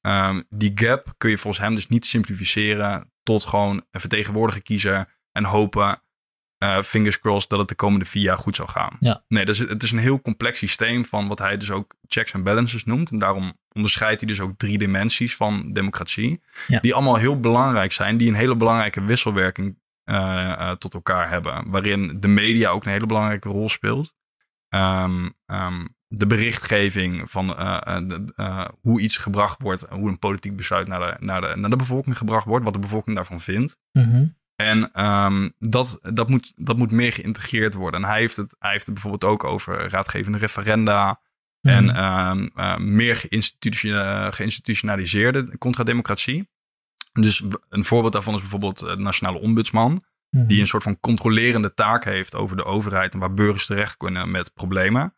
[0.00, 5.08] ehm, die gap kun je volgens hem dus niet simplificeren tot gewoon een vertegenwoordiger kiezen
[5.32, 6.02] en hopen,
[6.60, 8.96] eh, fingers crossed, dat het de komende vier jaar goed zou gaan.
[9.00, 9.24] Ja.
[9.28, 12.32] Nee, dus het het is een heel complex systeem van wat hij dus ook checks
[12.32, 13.10] en balances noemt.
[13.10, 16.40] En daarom onderscheidt hij dus ook drie dimensies van democratie.
[16.66, 16.80] Ja.
[16.80, 21.70] Die allemaal heel belangrijk zijn, die een hele belangrijke wisselwerking eh, eh, tot elkaar hebben.
[21.70, 24.14] Waarin de media ook een hele belangrijke rol speelt.
[24.68, 31.00] Ehm, ehm, de berichtgeving van de- hoe iets gebracht wordt, hoe een politiek besluit naar
[31.00, 33.78] de, naar, de, naar de bevolking gebracht wordt, wat de bevolking daarvan vindt.
[33.92, 34.26] Mhm.
[34.60, 38.02] En ehm, dat, dat, moet, dat moet meer geïntegreerd worden.
[38.02, 41.20] En hij heeft, het, hij heeft het bijvoorbeeld ook over raadgevende referenda.
[41.60, 41.74] Mhm.
[41.74, 46.48] En ehm, eh, meer geïnstitution- geïnstitutionaliseerde contrademocratie.
[47.12, 50.04] Dus een voorbeeld daarvan is bijvoorbeeld eh, de Nationale Ombudsman.
[50.30, 50.46] Mhm.
[50.46, 53.12] Die een soort van controlerende taak heeft over de overheid.
[53.12, 55.14] En waar burgers terecht kunnen met problemen.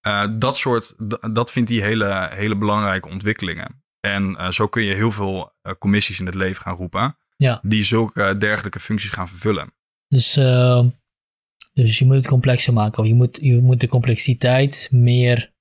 [0.00, 0.94] Eh, dat soort,
[1.34, 3.82] dat vindt hij hele, hele belangrijke ontwikkelingen.
[4.00, 7.16] En zo kun je heel veel commissies in het leven gaan roepen.
[7.36, 7.60] Ja.
[7.62, 9.74] Die zulke eh, dergelijke functies gaan vervullen.
[10.08, 10.84] Dus, eh,
[11.72, 13.02] dus je moet het complexer maken.
[13.02, 15.52] Of je moet, je moet de complexiteit meer.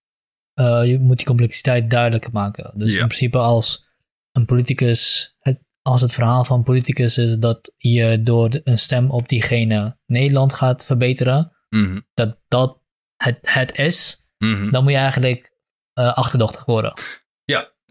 [0.53, 2.71] eh, je moet die complexiteit duidelijker maken.
[2.75, 2.99] Dus Ja.
[3.01, 3.85] in principe als
[4.31, 5.33] een politicus.
[5.39, 9.29] Het, als het verhaal van een politicus is dat je door de- een stem op
[9.29, 11.51] diegene Nederland gaat verbeteren.
[11.69, 12.81] Mhm, Dat dat
[13.15, 14.27] het, het is.
[14.37, 14.71] mhm.
[14.71, 15.51] Dan moet je eigenlijk
[15.93, 16.93] achterdochtig worden.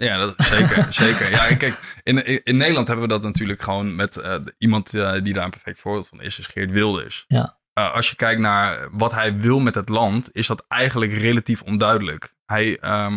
[0.03, 0.93] Ja, dat, zeker.
[1.03, 1.31] zeker.
[1.31, 5.33] Ja, kijk, in, in, Nederland hebben we dat natuurlijk gewoon met eh, iemand eh, die
[5.33, 7.25] daar een perfect voorbeeld van is, is Geert Wilders.
[7.29, 7.59] Ja.
[7.73, 11.63] Eh, als je kijkt naar wat hij wil met het land, is dat eigenlijk relatief
[11.63, 12.35] onduidelijk.
[12.47, 13.17] Hij eh,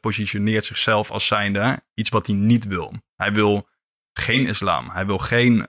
[0.00, 2.92] positioneert zichzelf als zijnde iets wat hij niet wil.
[3.16, 3.68] Hij wil
[4.12, 4.90] geen islam.
[4.90, 5.66] Hij wil geen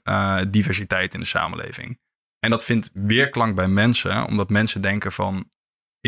[0.50, 2.00] diversiteit in de samenleving.
[2.40, 5.50] En dat vindt weerklank bij mensen, omdat mensen denken van...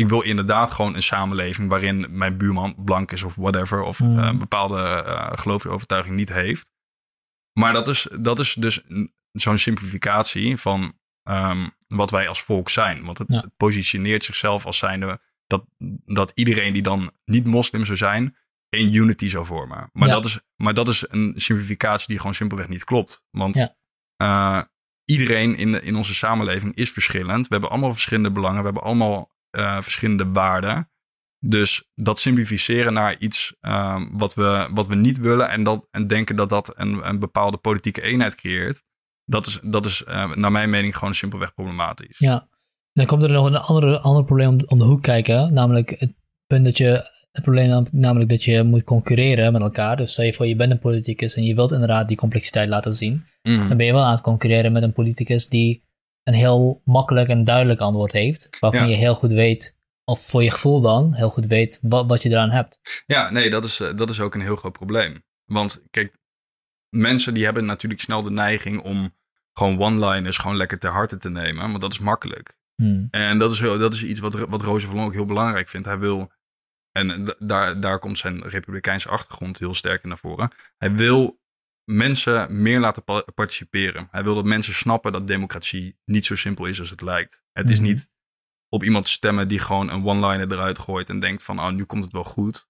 [0.00, 3.82] Ik wil inderdaad gewoon een samenleving waarin mijn buurman blank is of whatever.
[3.82, 4.18] Of Mm.
[4.18, 6.70] een bepaalde eh geloofsige overtuiging niet heeft.
[7.52, 12.68] Maar dat is, dat is dus een- zo'n simplificatie van ehm, wat wij als volk
[12.68, 13.04] zijn.
[13.04, 13.40] Want het, Ja.
[13.40, 15.64] het positioneert zichzelf als zijnde dat,
[16.04, 18.36] dat iedereen die dan niet moslim zou zijn,
[18.68, 19.90] één unity zou vormen.
[19.92, 20.14] Maar, Ja.
[20.14, 23.22] dat, is, maar dat is een simplificatie die gewoon simpelweg niet klopt.
[23.30, 23.76] Want Ja.
[24.16, 24.62] eh,
[25.04, 27.46] iedereen in, de, in onze samenleving is verschillend.
[27.46, 28.58] We hebben allemaal verschillende belangen.
[28.58, 30.90] We hebben allemaal eh, verschillende waarden.
[31.46, 36.06] Dus dat simplificeren naar iets ehm, wat, we, wat we niet willen en, dat, en
[36.06, 38.82] denken dat dat een, een bepaalde politieke eenheid creëert,
[39.24, 42.18] dat is, dat is eh, naar mijn mening gewoon simpelweg problematisch.
[42.18, 42.48] Ja.
[42.92, 45.52] Dan komt er nog een andere, ander probleem om, om de hoek kijken.
[45.52, 46.12] Namelijk het
[46.46, 47.18] punt dat je.
[47.30, 49.96] Het probleem nam- namelijk dat je moet concurreren met elkaar.
[49.96, 52.94] Dus stel je voor, je bent een politicus en je wilt inderdaad die complexiteit laten
[52.94, 53.24] zien.
[53.42, 53.68] Mhm.
[53.68, 55.82] Dan ben je wel aan het concurreren met een politicus die
[56.30, 58.58] een heel makkelijk en duidelijk antwoord heeft.
[58.60, 58.88] Waarvan Ja.
[58.88, 62.28] je heel goed weet, of voor je gevoel dan, heel goed weet wat, wat je
[62.28, 62.80] eraan hebt.
[63.06, 65.24] Ja, nee, dat is, eh, dat is ook een heel groot probleem.
[65.44, 66.16] Want kijk,
[66.88, 69.14] mensen die hebben natuurlijk snel de neiging om
[69.52, 71.68] gewoon one-liners gewoon lekker ter harte te nemen.
[71.68, 72.58] Want dat is makkelijk.
[72.74, 73.08] Hmm.
[73.10, 75.86] En dat is, heel- dat is iets wat, wat Roze van ook heel belangrijk vindt.
[75.86, 76.32] Hij wil,
[76.92, 80.50] en d- daar, daar komt zijn republikeinse achtergrond heel sterk in naar voren.
[80.78, 81.39] Hij wil
[81.96, 84.08] mensen meer laten pa- participeren.
[84.10, 87.42] Hij wil dat mensen snappen dat democratie niet zo simpel is als het lijkt.
[87.52, 87.88] Het is Mhm.
[87.88, 88.10] niet
[88.68, 92.04] op iemand stemmen die gewoon een one-liner eruit gooit en denkt van, oh, nu komt
[92.04, 92.68] het wel goed.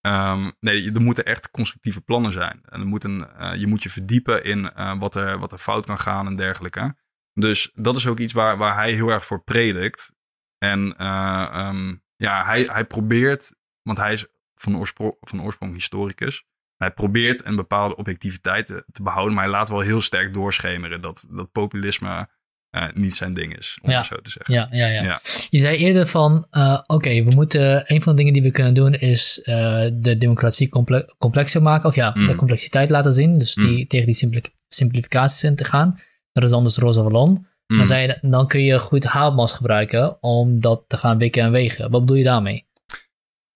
[0.00, 2.60] Ehm, nee, er moeten echt constructieve plannen zijn.
[2.64, 5.58] En er moet een, eh, je moet je verdiepen in eh, wat, er, wat er
[5.58, 6.96] fout kan gaan en dergelijke.
[7.32, 10.14] Dus dat is ook iets waar, waar hij heel erg voor predikt.
[10.58, 16.44] En eh, ehm, ja, hij, hij probeert, want hij is van oorsprong, van oorsprong historicus.
[16.76, 21.00] Hij probeert een bepaalde objectiviteit te, te behouden, maar hij laat wel heel sterk doorschemeren
[21.00, 22.28] dat, dat populisme
[22.70, 23.96] eh, niet zijn ding is, om Ja.
[23.96, 24.54] het zo te zeggen.
[24.54, 25.20] Ja, ja, ja, Ja.
[25.50, 28.74] Je zei eerder van, eh, oké, we moeten, een van de dingen die we kunnen
[28.74, 29.54] doen is eh,
[29.92, 31.88] de democratie comple- complexer maken.
[31.88, 32.26] Of ja, Mm.
[32.26, 33.38] de complexiteit laten zien.
[33.38, 35.98] Dus die, tegen die simpli- simplificaties in te gaan.
[36.32, 37.46] Dat is anders Rosa Ballon.
[37.66, 37.76] Mm.
[37.76, 41.50] Dan, zei je, dan kun je goed Habermas gebruiken om dat te gaan wikken en
[41.50, 41.90] wegen.
[41.90, 42.66] Wat bedoel je daarmee?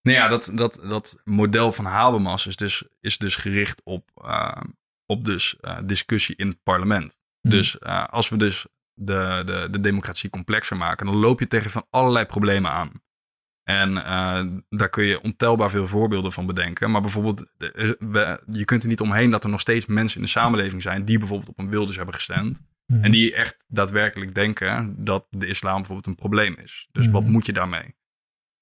[0.08, 4.60] Nou ja, dat, dat, dat model van Habermas is dus, is dus gericht op, eh,
[5.06, 7.20] op dus, eh, discussie in het parlement.
[7.40, 7.50] Hmm.
[7.50, 11.70] Dus eh, als we dus de, de, de democratie complexer maken, dan loop je tegen
[11.70, 13.02] van allerlei problemen aan.
[13.62, 13.94] En
[14.68, 16.90] daar kun je ontelbaar veel voorbeelden van bedenken.
[16.90, 17.50] Maar bijvoorbeeld,
[17.98, 21.04] we- je kunt er niet omheen dat er nog steeds mensen in de samenleving zijn
[21.04, 22.60] die bijvoorbeeld op een Wilders hebben gestemd.
[22.86, 23.04] Mhm.
[23.04, 26.88] En die echt daadwerkelijk denken dat de islam bijvoorbeeld een probleem is.
[26.92, 27.30] Dus wat Mhm.
[27.30, 27.94] moet je daarmee?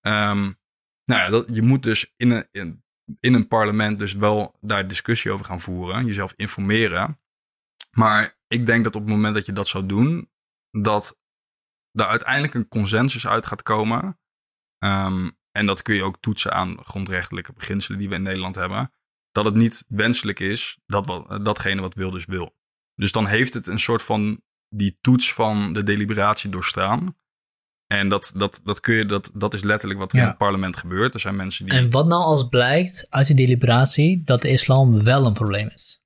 [0.00, 0.52] Ehm,
[1.06, 2.84] nou ja, dat, je moet dus in een, in,
[3.20, 6.06] in een parlement dus wel daar discussie over gaan voeren.
[6.06, 7.20] Jezelf informeren.
[7.90, 10.30] Maar ik denk dat op het moment dat je dat zou doen,
[10.70, 11.18] dat
[11.92, 14.18] er uiteindelijk een consensus uit gaat komen.
[14.78, 18.92] Ehm, en dat kun je ook toetsen aan grondrechtelijke beginselen die we in Nederland hebben.
[19.30, 22.56] Dat het niet wenselijk is dat wat, datgene wat Wilders wil.
[22.94, 27.16] Dus dan heeft het een soort van die toets van de deliberatie doorstaan.
[27.86, 30.22] En dat, dat, dat, kun je, dat, dat is letterlijk wat er Ja.
[30.24, 31.14] in het parlement gebeurt.
[31.14, 31.74] Er zijn mensen die.
[31.78, 36.00] En wat nou als blijkt uit die deliberatie dat de islam wel een probleem is?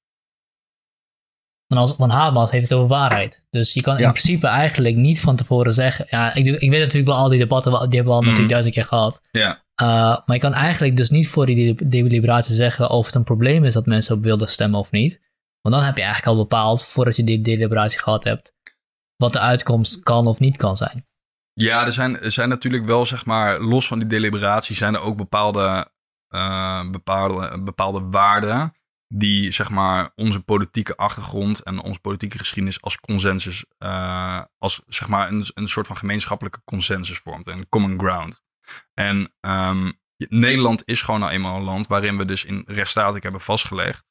[1.67, 3.47] Want, als, want Habermas heeft het over waarheid.
[3.51, 6.07] Dus je kan in principe eigenlijk niet van tevoren zeggen...
[6.09, 8.25] Ja, ik, doe- ik weet natuurlijk wel al die debatten, die hebben we al Mhm.
[8.27, 9.23] natuurlijk duizend keer gehad.
[9.31, 9.87] Ja, Uh,
[10.27, 13.65] maar je kan eigenlijk dus niet voor die de- deliberatie zeggen of het een probleem
[13.65, 15.21] is dat mensen op wilde stemmen of niet.
[15.61, 18.55] Want dan heb je eigenlijk al bepaald, voordat je die deliberatie gehad hebt,
[19.17, 21.07] wat de uitkomst kan of niet kan zijn.
[21.63, 25.01] Ja, er zijn, er zijn natuurlijk wel, zeg maar, los van die deliberatie, zijn er
[25.01, 25.91] ook bepaalde,
[26.29, 28.75] uh, bepaalde, bepaalde waarden
[29.09, 35.09] die, zeg maar, onze politieke achtergrond en onze politieke geschiedenis als consensus, uh, als, zeg
[35.09, 38.43] maar, een, een soort van gemeenschappelijke consensus vormt, een common ground.
[38.95, 43.41] En um, Nederland is gewoon nou eenmaal een land waarin we dus in rechtsstatik hebben
[43.41, 44.05] vastgelegd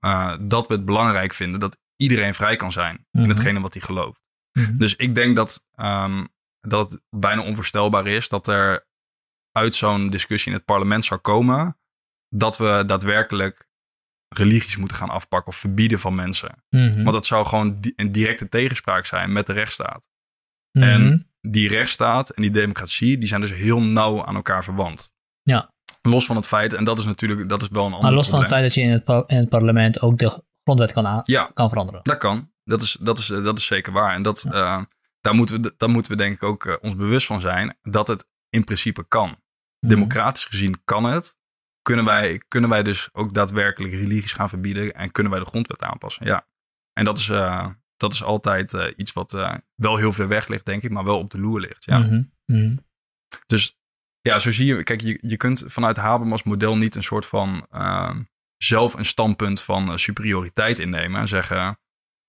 [0.00, 3.30] uh, dat we het belangrijk vinden dat iedereen vrij kan zijn in mhm.
[3.30, 4.20] hetgene wat hij gelooft.
[4.52, 4.76] Mhm.
[4.76, 6.28] Dus ik denk dat, um,
[6.70, 8.86] dat het bijna onvoorstelbaar is dat er
[9.52, 11.78] uit zo'n discussie in het parlement zou komen
[12.28, 13.68] dat we daadwerkelijk
[14.28, 16.64] religies moeten gaan afpakken of verbieden van mensen.
[16.70, 17.02] Mhm.
[17.02, 20.08] Want dat zou gewoon een directe tegenspraak zijn met de rechtsstaat.
[20.72, 25.12] En die rechtsstaat en die democratie, die zijn dus heel nauw aan elkaar verwant.
[25.42, 25.74] Ja.
[26.02, 28.28] Los van het feit, en dat is natuurlijk dat is wel een ander Maar los
[28.28, 31.50] van het feit dat je in het, in het parlement ook de grondwet kan, ja,
[31.54, 32.00] kan veranderen.
[32.02, 32.50] Dat kan.
[32.64, 34.14] Dat is, dat is, dat is zeker waar.
[34.14, 34.82] En dat, uh,
[35.26, 38.08] daar, moeten we, daar moeten we denk ik ook uh, ons bewust van zijn dat
[38.08, 39.28] het in principe kan.
[39.28, 39.94] Mhm.
[39.94, 41.38] Democratisch gezien kan het.
[41.82, 45.82] Kunnen wij, kunnen wij dus ook daadwerkelijk religies gaan verbieden en kunnen wij de grondwet
[45.82, 46.26] aanpassen?
[46.26, 46.48] Ja.
[46.92, 50.82] En dat is, uh, dat is altijd iets wat wel heel ver weg ligt, denk
[50.82, 51.84] ik, maar wel op de loer ligt.
[51.84, 51.98] Ja.
[51.98, 52.84] Mm -hmm.
[53.46, 53.78] Dus
[54.20, 57.66] ja, zo zie je, kijk, je, je kunt vanuit Habermas model niet een soort van
[57.72, 58.16] uh,
[58.56, 61.78] zelf een standpunt van superioriteit innemen en zeggen: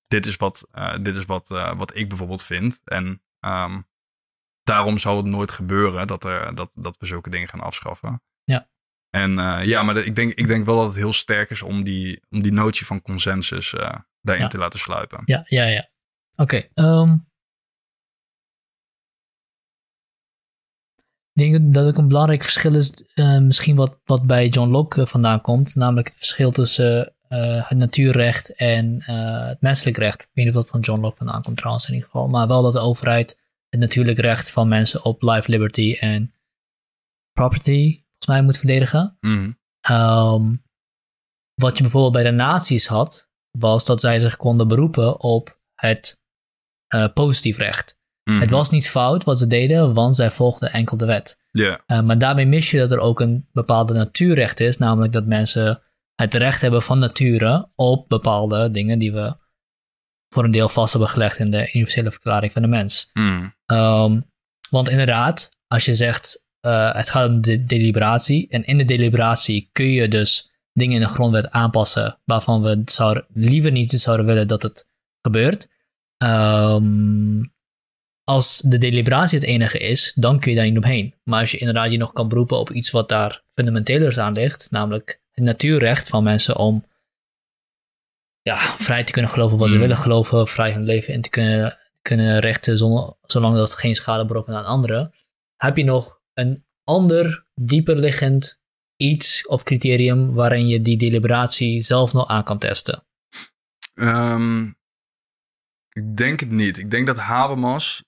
[0.08, 1.48] dit is wat, uh, dit is wat,
[1.78, 2.82] wat ik bijvoorbeeld vind.
[2.84, 3.88] En um,
[4.64, 8.22] daarom zal het nooit gebeuren dat, er, dat, dat we zulke dingen gaan afschaffen.
[8.44, 8.70] Ja.
[9.10, 9.32] En
[9.66, 12.42] ja, maar ik, denk, ik denk wel dat het heel sterk is om die, om
[12.42, 13.70] die notie van consensus
[14.22, 14.48] daarin ja.
[14.48, 15.22] te laten sluipen.
[15.26, 15.90] Ja, ja, ja.
[16.36, 16.70] Oké.
[16.74, 17.28] Okay, um,
[21.38, 23.04] Ik denk dat ook een belangrijk verschil is,
[23.42, 28.56] misschien wat, wat bij John Locke vandaan komt, namelijk het verschil tussen uh, het natuurrecht
[28.56, 30.22] en het menselijk recht.
[30.22, 32.48] Ik weet niet of dat van John Locke vandaan komt trouwens in ieder geval, maar
[32.48, 36.34] wel dat de overheid het natuurlijk recht van mensen op life, liberty en
[37.32, 39.18] property volgens mij moet verdedigen.
[39.22, 39.58] Mm.
[39.90, 40.64] Um,
[41.54, 46.22] wat je bijvoorbeeld bij de nazi's had, was dat zij zich konden beroepen op het
[47.14, 47.96] positief recht.
[48.24, 48.50] Het Mhm.
[48.50, 51.42] was niet fout wat ze deden, want zij volgden enkel de wet.
[51.88, 55.82] Uh, maar daarmee mis je dat er ook een bepaalde natuurrecht is, namelijk dat mensen
[56.22, 59.36] het recht hebben van nature op bepaalde dingen die we
[60.34, 63.10] voor een deel vast hebben gelegd in de universele verklaring van de mens.
[63.14, 63.56] Mm.
[63.66, 64.32] Um,
[64.70, 69.70] want inderdaad, als je zegt uh, het gaat om de deliberatie, en in de deliberatie
[69.72, 74.48] kun je dus dingen in de grondwet aanpassen waarvan we zouden, liever niet zouden willen
[74.48, 74.90] dat het
[75.22, 75.68] gebeurt.
[76.24, 77.56] Um,
[78.24, 81.16] als de deliberatie het enige is, dan kun je daar niet omheen.
[81.24, 84.72] Maar als je inderdaad je nog kan beroepen op iets wat daar fundamentelers aan ligt,
[84.72, 86.86] namelijk natuurrecht van mensen om
[88.42, 89.82] ja, vrij te kunnen geloven wat ze Mm.
[89.82, 94.26] willen geloven, vrij hun leven in te kunnen, kunnen rechten, zonder, zolang dat geen schade
[94.26, 95.14] berokkent aan anderen,
[95.56, 98.60] heb je nog een ander, dieper liggend
[98.98, 103.06] iets of criterium waarin je die deliberatie zelf nog aan kan testen.
[103.94, 104.78] Um,
[105.90, 106.78] ik denk het niet.
[106.78, 108.04] Ik denk dat Habermas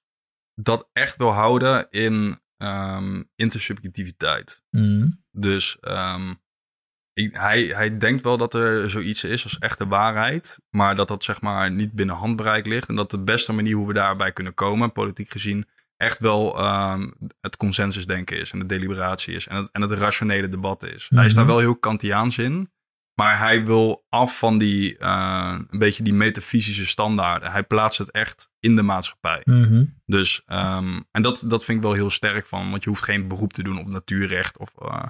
[0.53, 4.63] dat echt wil houden in um, intersubjectiviteit.
[4.69, 5.23] Mm.
[5.31, 6.41] Dus um,
[7.19, 11.23] ik, hij, hij denkt wel dat er zoiets is als echte waarheid, maar dat dat
[11.23, 12.89] zeg maar niet binnen handbereik ligt.
[12.89, 15.67] En dat de beste manier hoe we daarbij kunnen komen, politiek gezien,
[15.97, 20.49] echt wel um, het consensusdenken is en de deliberatie is en het, en het rationele
[20.49, 20.91] debat is.
[20.91, 21.17] Mm -hmm.
[21.17, 22.71] Hij is daar wel heel Kantiaans in.
[23.13, 27.51] Maar hij wil af van die, uh, een beetje die metafysische standaarden.
[27.51, 29.41] Hij plaatst het echt in de maatschappij.
[29.43, 30.01] Mm -hmm.
[30.05, 32.69] Dus, um, en dat, dat vind ik wel heel sterk van.
[32.69, 35.03] Want je hoeft geen beroep te doen op natuurrecht of uh,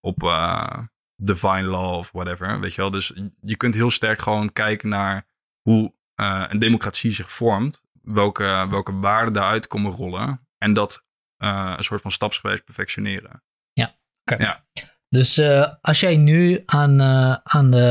[0.00, 0.78] op uh,
[1.16, 2.60] divine law of whatever.
[2.60, 2.90] Weet je wel?
[2.90, 5.26] Dus je kunt heel sterk gewoon kijken naar
[5.60, 7.82] hoe uh, een democratie zich vormt.
[8.02, 10.48] Welke, welke waarden daaruit komen rollen.
[10.58, 11.04] En dat
[11.38, 13.42] uh, een soort van stapsgewijs perfectioneren.
[13.72, 14.34] Ja, oké.
[14.34, 14.46] Okay.
[14.46, 14.64] Ja.
[15.08, 17.86] Dus uh, als jij nu aan, uh, aan, de,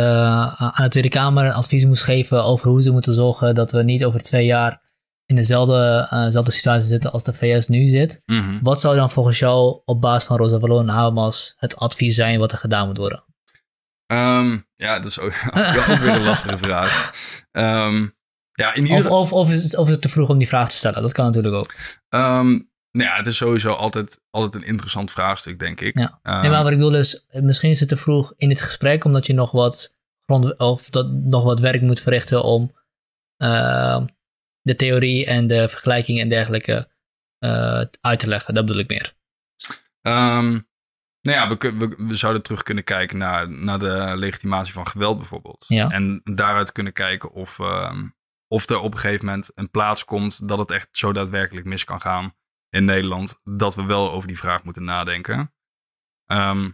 [0.58, 4.06] aan de Tweede Kamer advies moest geven over hoe ze moeten zorgen dat we niet
[4.06, 4.83] over twee jaar
[5.26, 8.60] in dezelfde, dezelfde situatie zitten als de VS nu zit, mm -hmm.
[8.64, 12.40] wat zou dan volgens jou op basis van Rosa Vallon en Habermas het advies zijn
[12.40, 13.24] wat er gedaan moet worden?
[14.12, 15.34] Um, ja, dat is ook,
[15.90, 17.12] ook weer een lastige vraag.
[17.52, 18.16] Um,
[18.52, 18.98] ja, in ieder...
[18.98, 21.02] of, of, of, is het, of is het te vroeg om die vraag te stellen?
[21.02, 21.74] Dat kan natuurlijk ook.
[22.10, 26.00] Um, nou ja, het is sowieso altijd, altijd een interessant vraagstuk, denk ik.
[26.00, 26.20] Ja.
[26.24, 29.26] Nee, maar wat ik bedoel is, misschien is het te vroeg in dit gesprek, omdat
[29.26, 32.76] je nog wat, grond, of dat, nog wat werk moet verrichten om
[33.38, 34.04] uh,
[34.64, 36.92] de theorie en de vergelijking en dergelijke
[37.40, 38.54] uh, uit te leggen.
[38.54, 39.16] Dat bedoel ik meer.
[40.02, 40.68] Um,
[41.22, 45.18] Nou ja, we, we, we zouden terug kunnen kijken naar, naar de legitimatie van geweld
[45.18, 45.66] bijvoorbeeld.
[45.68, 45.90] Ja.
[45.90, 48.08] En daaruit kunnen kijken of, ehm,
[48.48, 51.84] of er op een gegeven moment een plaats komt dat het echt zo daadwerkelijk mis
[51.84, 52.34] kan gaan
[52.70, 53.40] in Nederland.
[53.44, 55.54] Dat we wel over die vraag moeten nadenken.
[56.26, 56.72] Ehm,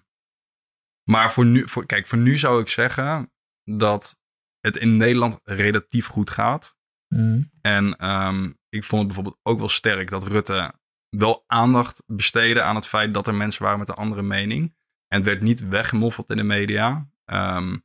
[1.03, 3.33] maar voor nu, voor, kijk, voor nu zou ik zeggen
[3.63, 4.21] dat
[4.59, 6.78] het in Nederland relatief goed gaat.
[7.15, 7.43] Mhm.
[7.61, 10.73] En ehm, ik vond het bijvoorbeeld ook wel sterk dat Rutte
[11.09, 14.75] wel aandacht besteedde aan het feit dat er mensen waren met een andere mening.
[15.07, 17.09] En het werd niet weggemoffeld in de media.
[17.25, 17.77] Ehm,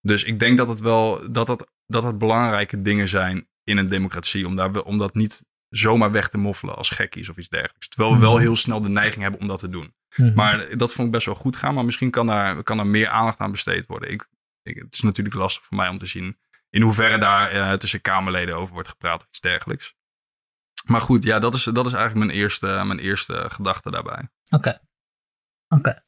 [0.00, 3.88] dus ik denk dat het wel dat dat, dat het belangrijke dingen zijn in een
[3.88, 4.46] democratie.
[4.46, 7.88] Om, daar, om dat niet zomaar weg te moffelen als gekkies of iets dergelijks.
[7.88, 8.40] Terwijl we wel Mhm.
[8.42, 9.94] heel snel de neiging hebben om dat te doen.
[10.16, 10.34] Mhm.
[10.34, 11.74] Maar dat vond ik best wel goed gaan.
[11.74, 14.10] Maar misschien kan daar, kan daar meer aandacht aan besteed worden.
[14.10, 14.28] Ik,
[14.62, 16.38] ik, het is natuurlijk lastig voor mij om te zien
[16.76, 19.94] in hoeverre daar eh, tussen Kamerleden over wordt gepraat of iets dergelijks.
[20.84, 24.28] Maar goed, ja, dat is, dat is eigenlijk mijn eerste, mijn eerste gedachte daarbij.
[24.54, 24.78] Oké.
[25.68, 26.02] Oké.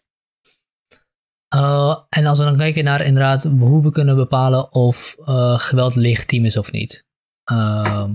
[1.49, 5.95] Eh, en als we dan kijken naar inderdaad hoe we kunnen bepalen of eh, geweld
[5.95, 7.07] legitiem is of niet.
[7.45, 8.15] Ehm,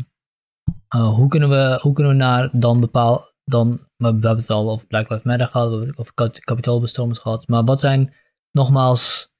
[0.88, 4.72] eh, hoe, kunnen we, hoe kunnen we naar dan bepaal dan, we hebben het al
[4.72, 8.14] over Black Lives Matter gehad, kap- kapitoolbestormers gehad, maar wat zijn
[8.52, 9.33] nogmaals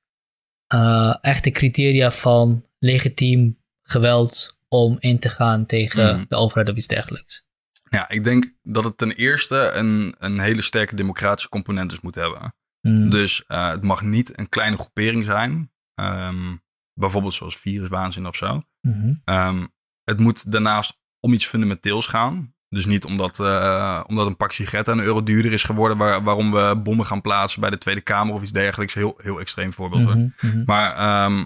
[0.74, 6.26] eh, echte criteria van legitiem geweld om in te gaan tegen Mhm.
[6.28, 7.44] de overheid of iets dergelijks?
[7.90, 12.16] Ja, ik denk dat het ten eerste een, een hele sterke democratische component dus moet
[12.16, 12.56] hebben.
[12.82, 15.72] Mm, Dus eh, het mag niet een kleine groepering zijn.
[15.94, 16.56] Ehm,
[16.94, 18.64] bijvoorbeeld zoals viruswaanzin of zo.
[18.82, 19.14] mhm.
[19.26, 19.66] Ehm,
[20.04, 22.53] het moet daarnaast om iets fundamenteels gaan.
[22.74, 25.98] Dus niet omdat, eh, omdat een pak sigaretten een euro duurder is geworden...
[25.98, 28.94] Waar, waarom we bommen gaan plaatsen bij de Tweede Kamer of iets dergelijks.
[28.94, 30.06] Heel, heel extreem voorbeeld.
[30.06, 30.16] hoor.
[30.16, 30.64] Mhm, mhm.
[30.66, 31.46] Maar ehm,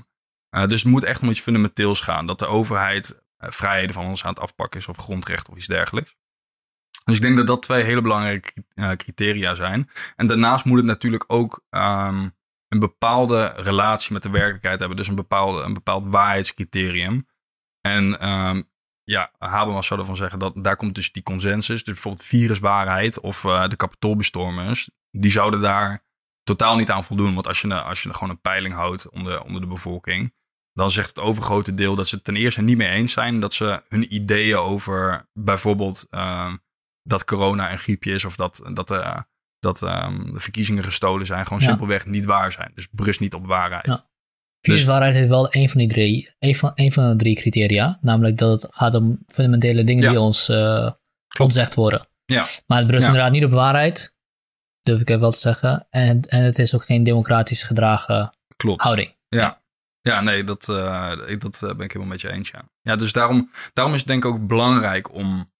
[0.49, 2.25] eh, dus het moet echt om iets fundamenteels gaan.
[2.25, 5.67] Dat de overheid eh, vrijheden van ons aan het afpakken is of grondrechten of iets
[5.67, 6.15] dergelijks.
[7.03, 8.53] Dus ik denk dat dat twee hele belangrijke
[8.97, 9.89] criteria zijn.
[10.15, 12.29] En daarnaast moet het natuurlijk ook ehm,
[12.67, 14.97] een bepaalde relatie met de werkelijkheid hebben.
[14.97, 17.27] Dus een, bepaalde, een bepaald waarheidscriterium.
[17.81, 18.61] En ehm,
[19.11, 21.83] ja, Habermas zou ervan zeggen dat daar komt dus die consensus.
[21.83, 24.89] Dus bijvoorbeeld viruswaarheid of eh, de kapitoolbestormers.
[25.11, 26.03] Die zouden daar
[26.43, 27.33] totaal niet aan voldoen.
[27.33, 30.33] Want als je, als je gewoon een peiling houdt onder, onder de bevolking,
[30.73, 33.39] dan zegt het overgrote deel dat ze het ten eerste niet mee eens zijn.
[33.39, 36.57] Dat ze hun ideeën over bijvoorbeeld ehm,
[37.03, 39.19] dat corona een griepje is of dat, dat, eh,
[39.59, 41.65] dat ehm, de verkiezingen gestolen zijn, gewoon Ja.
[41.67, 42.71] simpelweg niet waar zijn.
[42.75, 43.85] Dus berust niet op waarheid.
[43.85, 44.09] Ja.
[44.61, 47.97] Viruswaarheid heeft wel een van die drie, een van, een van de drie criteria.
[48.01, 50.09] Namelijk dat het gaat om fundamentele dingen Ja.
[50.09, 50.91] die ons eh
[51.39, 52.07] ontzegd worden.
[52.25, 52.45] Ja.
[52.67, 53.11] Maar het berust Ja.
[53.11, 54.15] inderdaad niet op waarheid.
[54.81, 55.87] Durf ik even wel te zeggen.
[55.89, 58.81] En, en het is ook geen democratisch gedragen Klopt.
[58.81, 59.15] houding.
[59.27, 59.61] Ja.
[60.01, 62.69] Ja, nee, dat, eh, ik, dat eh, ben ik helemaal met je eens, ja.
[62.81, 65.51] Ja, dus daarom, daarom is het denk ik ook belangrijk om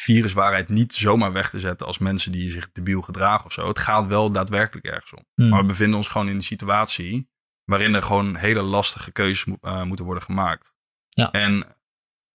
[0.00, 3.68] viruswaarheid niet zomaar weg te zetten als mensen die zich debiel gedragen of zo.
[3.68, 5.24] Het gaat wel daadwerkelijk ergens om.
[5.34, 5.48] Hmm.
[5.48, 7.30] Maar we bevinden ons gewoon in een situatie
[7.68, 10.74] waarin er gewoon hele lastige keuzes mo- eh, moeten worden gemaakt.
[11.08, 11.30] Ja.
[11.30, 11.66] En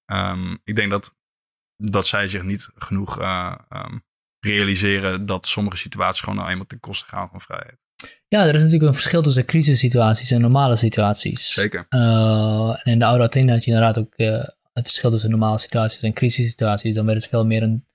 [0.06, 1.16] ehm, ik denk dat,
[1.76, 3.98] dat zij zich niet genoeg eh, ehm,
[4.40, 7.78] realiseren dat sommige situaties gewoon nou eenmaal ten koste gaan van vrijheid.
[8.28, 11.54] Ja, er is natuurlijk een verschil tussen crisissituaties en normale situaties.
[11.54, 11.86] Zeker.
[11.90, 14.14] Eh, en in de oude Athene had je inderdaad ook
[14.74, 16.96] het verschil tussen normale situaties en crisissituaties.
[16.96, 17.86] Dan werd het veel meer een.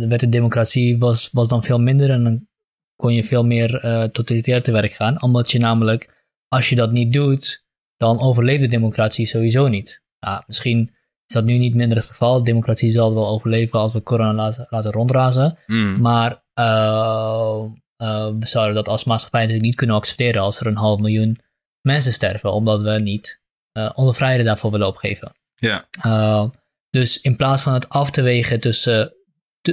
[0.00, 2.48] dan werd de democratie was, was dan veel minder en dan
[2.96, 3.80] kon je veel meer
[4.12, 5.22] totalitair te werk gaan.
[5.22, 6.13] Omdat je namelijk,
[6.54, 7.64] als je dat niet doet,
[7.96, 10.02] dan overleeft de democratie sowieso niet.
[10.46, 10.88] Misschien
[11.26, 12.38] is dat nu niet minder het geval.
[12.38, 15.58] De democratie zal wel overleven als we corona laten, laten rondrazen.
[15.66, 16.00] Mm.
[16.00, 17.64] Maar eh,
[17.96, 21.36] eh, we zouden dat als maatschappij natuurlijk niet kunnen accepteren als er een half miljoen
[21.80, 23.42] mensen sterven, omdat we niet
[23.72, 25.32] eh onze vrijheden daarvoor willen opgeven.
[25.54, 26.48] Ja, Uh,
[26.90, 29.14] dus in plaats van het af te wegen tussen.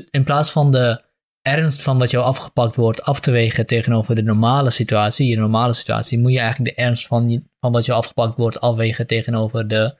[0.09, 1.01] in plaats van de
[1.41, 5.73] ernst van wat jou afgepakt wordt af te wegen tegenover de normale situatie, je normale
[5.73, 9.67] situatie, moet je eigenlijk de ernst van, je- van wat jou afgepakt wordt afwegen tegenover
[9.67, 9.99] de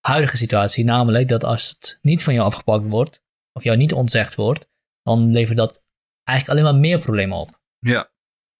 [0.00, 0.84] huidige situatie.
[0.84, 3.22] Namelijk dat als het niet van jou afgepakt wordt,
[3.52, 4.68] of jou niet ontzegd wordt,
[5.02, 5.84] dan levert dat
[6.24, 7.60] eigenlijk alleen maar meer problemen op.
[7.78, 8.10] Ja,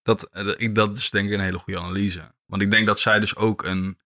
[0.03, 2.35] dat, eh, ik- dat is denk ik een hele goede analyse.
[2.47, 3.99] Want ik denk dat zij dus ook een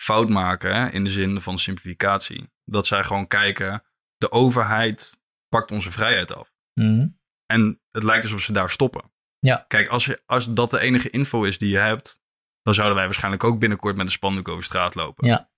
[0.00, 2.50] fout maken hè, in de zin van simplificatie.
[2.64, 3.82] Dat zij gewoon kijken,
[4.16, 6.52] de overheid pakt onze vrijheid af.
[6.74, 7.08] Mhm.
[7.46, 9.12] En het lijkt alsof ze daar stoppen.
[9.38, 9.64] Ja.
[9.68, 12.20] Kijk, als, je, als dat de enige info is die je hebt,
[12.62, 15.26] dan zouden wij waarschijnlijk ook binnenkort met een spandoek over straat lopen.
[15.28, 15.50] Ja.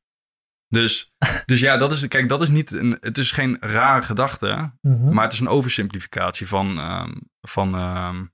[0.69, 1.13] Dus,
[1.47, 5.15] dus ja, dat is, kijk, dat is niet een, het is geen rare gedachte, Mhm.
[5.15, 8.25] maar het is een oversimplificatie van, ehm, van, ehm,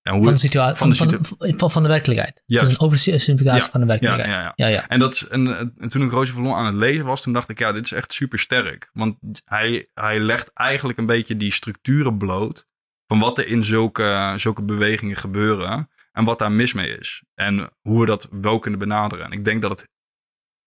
[0.00, 1.18] ja, hoe van, de situatie, van van, de
[1.56, 2.40] van, van, de werkelijkheid.
[2.46, 4.28] Het is een oversimplificatie Ja, van de ja, werkelijkheid.
[4.28, 4.52] ja, ja.
[4.56, 4.88] ja, ja.
[4.88, 7.48] En, dat is, en, en toen ik Roosje Vallon aan het lezen was, toen dacht
[7.48, 8.90] ik, ja, dit is echt super sterk.
[8.92, 12.66] Want hij, hij legt eigenlijk een beetje die structuren bloot
[13.06, 17.22] Van wat er in zulke, zulke bewegingen gebeuren en wat daar mis mee is.
[17.34, 19.24] En hoe we dat wel kunnen benaderen.
[19.24, 19.88] En ik denk dat het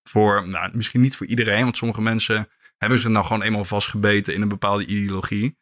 [0.09, 4.33] voor, nou, misschien niet voor iedereen, want sommige mensen hebben ze nou gewoon eenmaal vastgebeten
[4.33, 5.57] in een bepaalde ideologie.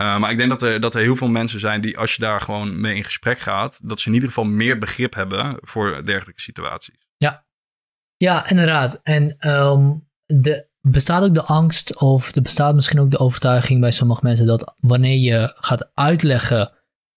[0.00, 2.22] Uh, maar ik denk dat er, dat er heel veel mensen zijn die, als je
[2.22, 6.04] daar gewoon mee in gesprek gaat, dat ze in ieder geval meer begrip hebben voor
[6.04, 7.08] dergelijke situaties.
[7.16, 7.46] Ja,
[8.16, 9.00] ja inderdaad.
[9.02, 13.90] En um, de, bestaat ook de angst, of er bestaat misschien ook de overtuiging bij
[13.90, 16.72] sommige mensen dat wanneer je gaat uitleggen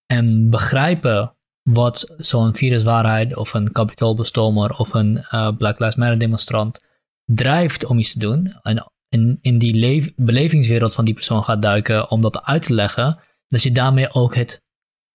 [0.06, 6.80] en begrijpen wat zo'n viruswaarheid of een kapitoolbestormer of een uh, Black Lives Matter demonstrant
[7.26, 8.58] drijft om iets te doen.
[8.62, 13.20] En in, in die belevingswereld van die persoon gaat duiken om dat uit te leggen,
[13.48, 14.64] dat je daarmee ook het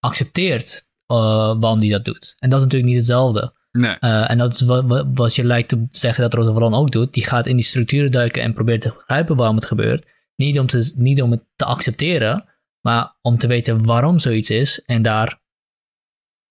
[0.00, 1.16] accepteert uh,
[1.60, 2.36] waarom die dat doet.
[2.38, 3.54] En dat is natuurlijk niet hetzelfde.
[3.78, 3.96] Nee.
[4.00, 7.12] Uh, en dat is wat, wat, je lijkt te zeggen dat Rosa ook doet.
[7.12, 10.06] Die gaat in die structuren duiken en probeert te begrijpen waarom het gebeurt.
[10.36, 12.48] Niet om, te, niet om het te accepteren,
[12.80, 15.42] maar om te weten waarom zoiets is en daar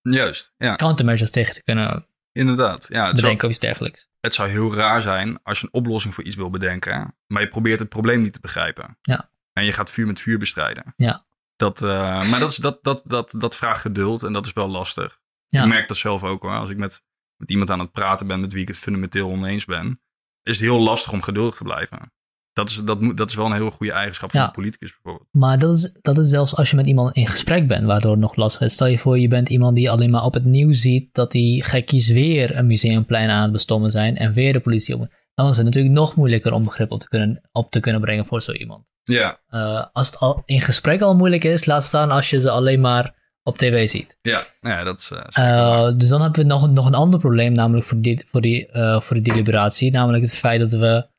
[0.02, 0.76] Juist, ja.
[0.76, 3.06] countermeasures tegen te kunnen Inderdaad, ja.
[3.06, 4.08] Het bedenken zou, of iets dergelijks.
[4.22, 7.48] Het zou heel raar zijn als je een oplossing voor iets wil bedenken, maar je
[7.48, 8.98] probeert het probleem niet te begrijpen.
[9.02, 9.30] Ja.
[9.54, 10.94] En je gaat vuur met vuur bestrijden.
[10.98, 11.26] Ja.
[11.56, 11.90] Dat, uh,
[12.30, 15.20] maar dat, is, dat, dat, dat, dat vraagt geduld en dat is wel lastig.
[15.48, 15.62] Ja.
[15.62, 16.58] Ik merk dat zelf ook hoor.
[16.58, 17.04] Als ik met,
[17.44, 20.00] met iemand aan het praten ben met wie ik het fundamenteel oneens ben,
[20.42, 22.12] is het heel lastig om geduldig te blijven.
[22.54, 25.28] Dat is, dat, moet, dat is wel een heel goede eigenschap van een politicus bijvoorbeeld.
[25.32, 28.20] Maar dat is, dat is zelfs als je met iemand in gesprek bent, waardoor het
[28.20, 28.74] nog lastig is.
[28.74, 31.64] Stel je voor, je bent iemand die alleen maar op het nieuws ziet dat die
[31.64, 35.14] gekkies weer een museumplein aan het bestommen zijn en weer de politie op.
[35.34, 38.26] Dan is het natuurlijk nog moeilijker om begrip op te kunnen, op te kunnen brengen
[38.26, 38.92] voor zo iemand.
[39.04, 39.40] Ja.
[39.50, 42.80] Uh, als het al in gesprek al moeilijk is, laat staan als je ze alleen
[42.80, 44.18] maar op tv ziet.
[44.22, 45.12] Ja, ja dat is.
[45.12, 48.42] Uh, uh, dus dan hebben we nog, nog een ander probleem, namelijk voor, dit, voor,
[48.42, 48.70] die,
[49.00, 49.92] voor die deliberatie.
[49.92, 51.12] Namelijk het feit dat we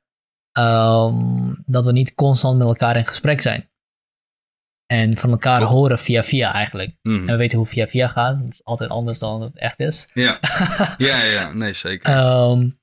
[0.58, 3.68] um, dat we niet constant met elkaar in gesprek zijn.
[4.86, 6.96] En van elkaar horen via via eigenlijk.
[7.02, 7.18] Mm.
[7.18, 8.38] En we weten hoe via via gaat.
[8.38, 10.10] Het is altijd anders dan het echt is.
[10.14, 10.38] Ja,
[10.98, 11.52] ja, ja.
[11.52, 12.16] nee zeker.
[12.16, 12.78] Um,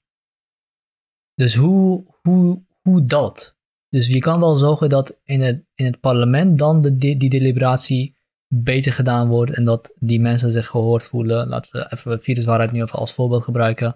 [1.36, 3.58] dus hoe, hoe, hoe dat?
[3.90, 8.16] Dus je kan wel zorgen dat in het, in het parlement dan de, die deliberatie
[8.54, 11.48] beter gedaan wordt en dat die mensen zich gehoord voelen.
[11.48, 13.96] Laten we even viruswaarheid nu even als voorbeeld gebruiken.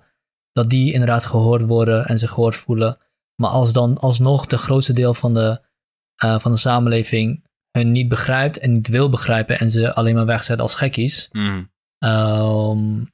[0.51, 2.97] Dat die inderdaad gehoord worden en zich gehoord voelen.
[3.35, 5.61] Maar als dan alsnog de grootste deel van de,
[6.23, 10.25] uh, van de samenleving hun niet begrijpt en niet wil begrijpen en ze alleen maar
[10.25, 11.71] wegzet als gekkies, mm.
[11.99, 13.13] um,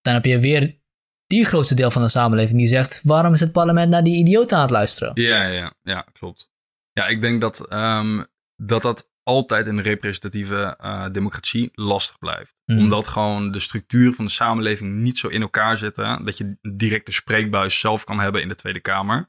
[0.00, 0.80] dan heb je weer
[1.26, 4.56] die grootste deel van de samenleving die zegt: waarom is het parlement naar die idioten
[4.56, 5.22] aan het luisteren?
[5.22, 6.50] Ja, ja, ja, klopt.
[6.92, 8.26] Ja, ik denk dat um,
[8.56, 12.54] dat, dat altijd in de representatieve uh, democratie lastig blijft.
[12.64, 12.78] Mm.
[12.78, 16.24] Omdat gewoon de structuren van de samenleving niet zo in elkaar zitten.
[16.24, 19.28] Dat je direct de spreekbuis zelf kan hebben in de Tweede Kamer.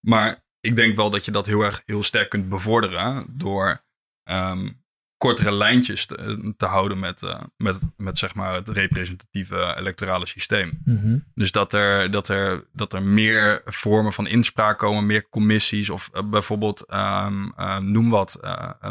[0.00, 3.84] Maar ik denk wel dat je dat heel erg heel sterk kunt bevorderen door
[4.24, 4.79] um,
[5.20, 10.80] kortere lijntjes te, te houden met, uh, met, met zeg maar het representatieve electorale systeem.
[10.84, 11.24] Mm -hmm.
[11.34, 16.10] Dus dat er, dat, er, dat er meer vormen van inspraak komen, meer commissies of
[16.12, 18.38] uh, bijvoorbeeld um, uh, noem wat,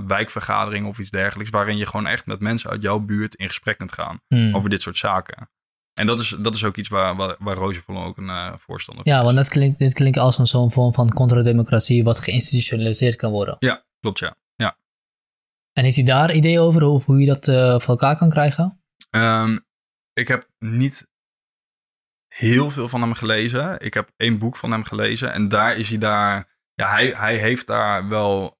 [0.07, 3.77] wijkvergaderingen of iets dergelijks, waarin je gewoon echt met mensen uit jouw buurt in gesprek
[3.77, 4.55] kunt gaan mm.
[4.55, 5.49] over dit soort zaken.
[5.93, 9.13] En dat is, dat is ook iets waar, waar, waar Roosevelt ook een voorstander van
[9.13, 13.31] Ja, want dat klinkt, dit klinkt als een zo'n vorm van contrademocratie wat geïnstitutionaliseerd kan
[13.31, 13.55] worden.
[13.59, 14.35] Ja, klopt ja.
[15.79, 18.81] En heeft hij daar ideeën over hoe, hoe je dat uh, voor elkaar kan krijgen?
[19.15, 19.59] Um,
[20.13, 21.07] ik heb niet
[22.27, 23.79] heel veel van hem gelezen.
[23.79, 26.57] Ik heb één boek van hem gelezen en daar is hij daar...
[26.73, 28.59] Ja, hij, hij heeft daar wel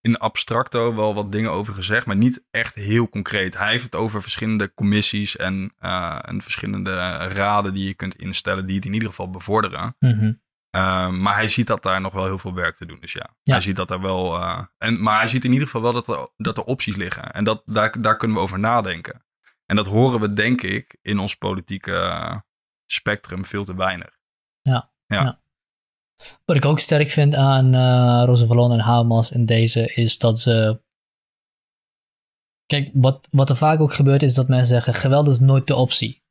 [0.00, 3.58] in abstracto wel wat dingen over gezegd, maar niet echt heel concreet.
[3.58, 8.66] Hij heeft het over verschillende commissies en, uh, en verschillende raden die je kunt instellen,
[8.66, 9.96] die het in ieder geval bevorderen.
[9.98, 10.42] Mm -hmm.
[10.74, 13.00] Uh, maar hij ziet dat daar nog wel heel veel werk te doen.
[13.00, 13.52] Dus ja, ja.
[13.52, 14.36] hij ziet dat er wel.
[14.40, 17.32] Uh, en, maar hij ziet in ieder geval wel dat er, dat er opties liggen.
[17.32, 19.24] En dat, daar, daar kunnen we over nadenken.
[19.66, 22.42] En dat horen we, denk ik, in ons politieke
[22.86, 24.18] spectrum veel te weinig.
[24.62, 24.92] Ja.
[25.06, 25.22] ja.
[25.22, 25.40] ja.
[26.44, 30.82] Wat ik ook sterk vind aan uh, Roosevelt en Hamas in deze is dat ze.
[32.66, 35.74] Kijk, wat, wat er vaak ook gebeurt is dat mensen zeggen: geweld is nooit de
[35.74, 36.22] optie.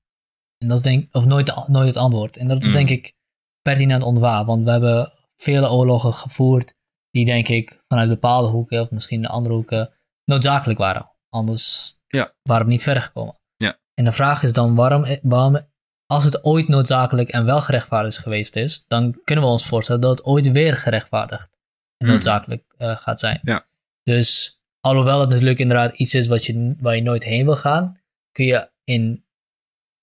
[0.58, 2.38] En dat is denk of nooit, nooit het antwoord.
[2.38, 2.74] En dat is Mm.
[2.74, 3.16] denk ik
[3.64, 6.74] pertinent onwaar, want we hebben vele oorlogen gevoerd
[7.12, 9.90] die denk ik vanuit bepaalde hoeken of misschien de andere hoeken
[10.26, 11.12] noodzakelijk waren.
[11.30, 12.34] Anders Ja.
[12.44, 13.40] waren we niet verder gekomen.
[13.58, 13.78] Ja.
[13.94, 15.60] En de vraag is dan waarom, waarom
[16.06, 20.18] als het ooit noodzakelijk en wel gerechtvaardigd geweest is, dan kunnen we ons voorstellen dat
[20.18, 21.50] het ooit weer gerechtvaardigd
[21.98, 22.12] en Mm.
[22.12, 23.40] noodzakelijk uh, gaat zijn.
[23.44, 23.66] Ja.
[24.04, 28.00] Dus alhoewel het natuurlijk inderdaad iets is wat je, waar je nooit heen wil gaan,
[28.32, 29.23] kun je in.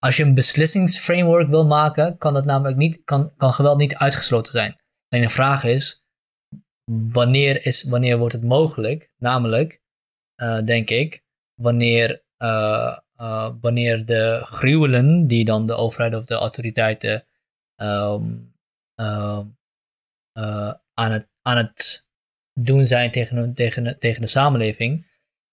[0.01, 4.53] Als je een beslissingsframework wil maken, kan, dat namelijk niet, kan, kan geweld niet uitgesloten
[4.53, 4.80] zijn.
[5.09, 6.05] Alleen de vraag is,
[7.12, 9.11] wanneer, is, wanneer wordt het mogelijk?
[9.16, 9.80] Namelijk,
[10.42, 11.22] uh, denk ik,
[11.55, 17.26] wanneer, uh, uh, wanneer de gruwelen die dan de overheid of de autoriteiten
[17.76, 18.55] um,
[19.01, 19.40] uh,
[20.94, 22.07] aan, het, aan het
[22.53, 25.07] doen zijn tegen, tegen, tegen de samenleving,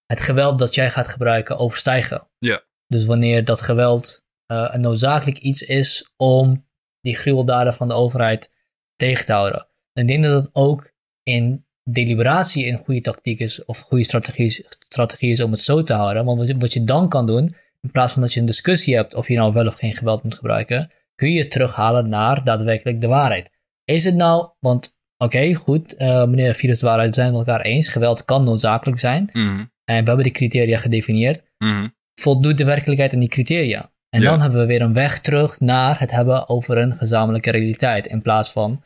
[0.06, 2.28] het geweld dat jij gaat gebruiken overstijgen.
[2.38, 2.62] Ja.
[2.86, 6.66] Dus wanneer dat geweld een noodzakelijk iets is om
[7.00, 8.50] die gruweldaden van de overheid
[8.96, 9.68] tegen te houden.
[9.92, 10.92] En ik denk dat het ook
[11.22, 15.92] in deliberatie een goede tactiek is of goede strategie, strategie is om het zo te
[15.92, 16.24] houden.
[16.24, 19.28] Want wat je dan kan doen, in plaats van dat je een discussie hebt of
[19.28, 23.50] je nou wel of geen geweld moet gebruiken, kun je terughalen naar daadwerkelijk de waarheid.
[23.84, 27.60] Is het nou, want oké, goed, uh, meneer Virus de waarheid, we zijn het elkaar
[27.64, 29.28] eens, geweld kan noodzakelijk zijn.
[29.32, 29.64] Mhm.
[29.84, 31.42] En we hebben die criteria gedefinieerd.
[31.58, 31.88] Mhm.
[32.14, 33.92] Voldoet de werkelijkheid aan die criteria?
[34.08, 34.30] En Ja.
[34.30, 38.06] dan hebben we weer een weg terug naar het hebben over een gezamenlijke realiteit.
[38.06, 38.82] In plaats van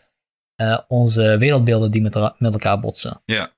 [0.54, 3.22] eh, onze wereldbeelden die met, el- met elkaar botsen.
[3.24, 3.52] Ja,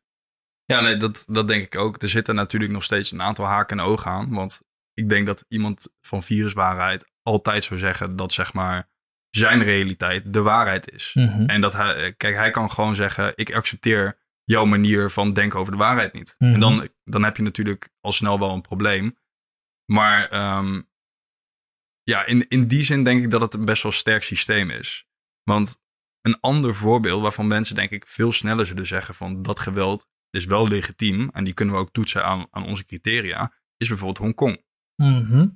[0.65, 2.03] ja nee, dat, dat denk ik ook.
[2.03, 4.31] Er zitten natuurlijk nog steeds een aantal haken en ogen aan.
[4.35, 4.61] Want
[4.95, 8.89] ik denk dat iemand van viruswaarheid altijd zou zeggen dat zeg maar
[9.31, 11.11] zijn realiteit de waarheid is.
[11.15, 11.45] Mhm.
[11.45, 15.73] En dat hij, kijk, hij kan gewoon zeggen: ik accepteer jouw manier van denken over
[15.73, 16.35] de waarheid niet.
[16.39, 16.55] Mhm.
[16.55, 19.17] En dan, dan heb je natuurlijk al snel wel een probleem.
[19.93, 20.83] Maar ehm,
[22.05, 25.07] ja, in, in die zin denk ik dat het een best wel sterk systeem is.
[25.43, 25.83] Want
[26.21, 30.45] een ander voorbeeld waarvan mensen denk ik veel sneller zullen zeggen van dat geweld is
[30.45, 34.65] wel legitiem en die kunnen we ook toetsen aan, aan onze criteria, is bijvoorbeeld Hongkong.
[35.03, 35.49] Mhm.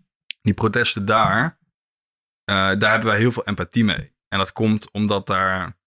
[0.42, 1.58] Die protesten daar,
[2.44, 4.16] eh, daar hebben wij heel veel empathie mee.
[4.28, 5.78] En dat komt omdat daar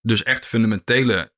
[0.00, 1.32] dus echt fundamentele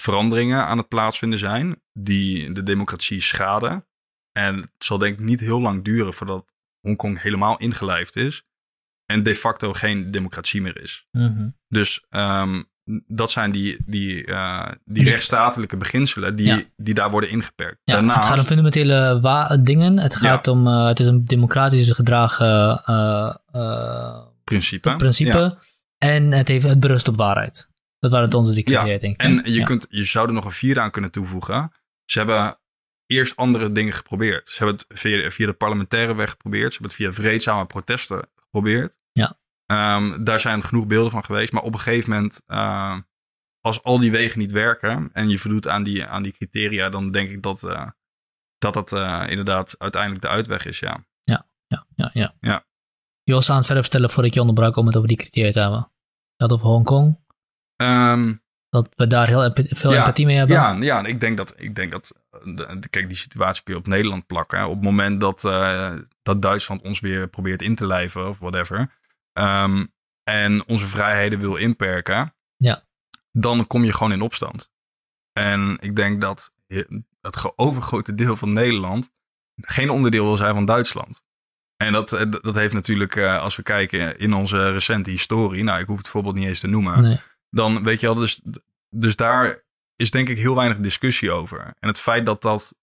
[0.00, 3.86] veranderingen aan het plaatsvinden zijn die de democratie schaden.
[4.32, 6.52] En het zal denk ik niet heel lang duren voordat
[6.82, 8.42] Hongkong helemaal ingelijfd is
[9.06, 11.06] en de facto geen democratie meer is.
[11.10, 11.48] Mhm.
[11.68, 12.62] Dus ehm,
[13.06, 16.62] dat zijn die, die, eh, die rechtsstatelijke beginselen die, Ja.
[16.76, 17.80] die daar worden ingeperkt.
[17.84, 19.98] Ja, Daarnaast, Het gaat om fundamentele dingen.
[19.98, 24.96] Het gaat om, eh, het is een democratisch gedragen eh, principe.
[24.96, 25.58] principe.
[25.98, 27.70] En het, heeft, het berust op waarheid.
[27.98, 29.22] Dat waren het onze drie criteria, denk ik.
[29.22, 31.72] En je, kunt, je zou er nog een vierde aan kunnen toevoegen.
[32.04, 32.58] Ze hebben
[33.12, 34.48] eerst andere dingen geprobeerd.
[34.48, 36.72] Ze hebben het via, via de parlementaire weg geprobeerd.
[36.72, 38.98] Ze hebben het via vreedzame protesten geprobeerd.
[39.12, 39.38] Ja.
[39.66, 41.52] Ehm, daar zijn genoeg beelden van geweest.
[41.52, 42.98] Maar op een gegeven moment, eh,
[43.60, 47.10] als al die wegen niet werken en je voldoet aan die, aan die criteria, dan
[47.10, 47.86] denk ik dat eh,
[48.58, 50.78] dat, dat eh, inderdaad uiteindelijk de uitweg is.
[50.78, 51.06] Ja.
[51.24, 52.34] Ja, ja, ja.
[52.40, 52.64] Ja.
[53.22, 55.50] Je was aan het verder vertellen voordat ik je onderbrak om het over die criteria
[55.50, 55.92] te hebben.
[56.36, 57.20] Dat over Hongkong.
[57.76, 58.34] Ehm,
[58.68, 60.56] Dat we daar heel veel Ja, empathie mee hebben.
[60.56, 63.86] Ja, ja ik denk dat, ik denk dat de- kijk, die situatie kun je op
[63.86, 64.58] Nederland plakken.
[64.58, 64.64] hè.
[64.64, 69.00] Op het moment dat, eh, dat Duitsland ons weer probeert in te lijven of whatever.
[69.32, 69.86] ehm,
[70.24, 72.34] en onze vrijheden wil inperken.
[72.56, 72.84] Ja.
[73.30, 74.70] Dan kom je gewoon in opstand.
[75.32, 76.54] En ik denk dat
[77.20, 79.10] het overgrote deel van Nederland
[79.56, 81.22] geen onderdeel wil zijn van Duitsland.
[81.76, 85.80] En dat, eh, dat heeft natuurlijk, eh, als we kijken in onze recente historie, nou,
[85.80, 87.20] ik hoef het voorbeeld niet eens te noemen Nee.
[87.50, 88.40] dan weet je wel, dus,
[88.90, 89.64] dus daar
[90.02, 91.74] is denk ik heel weinig discussie over.
[91.78, 92.74] En het feit dat dat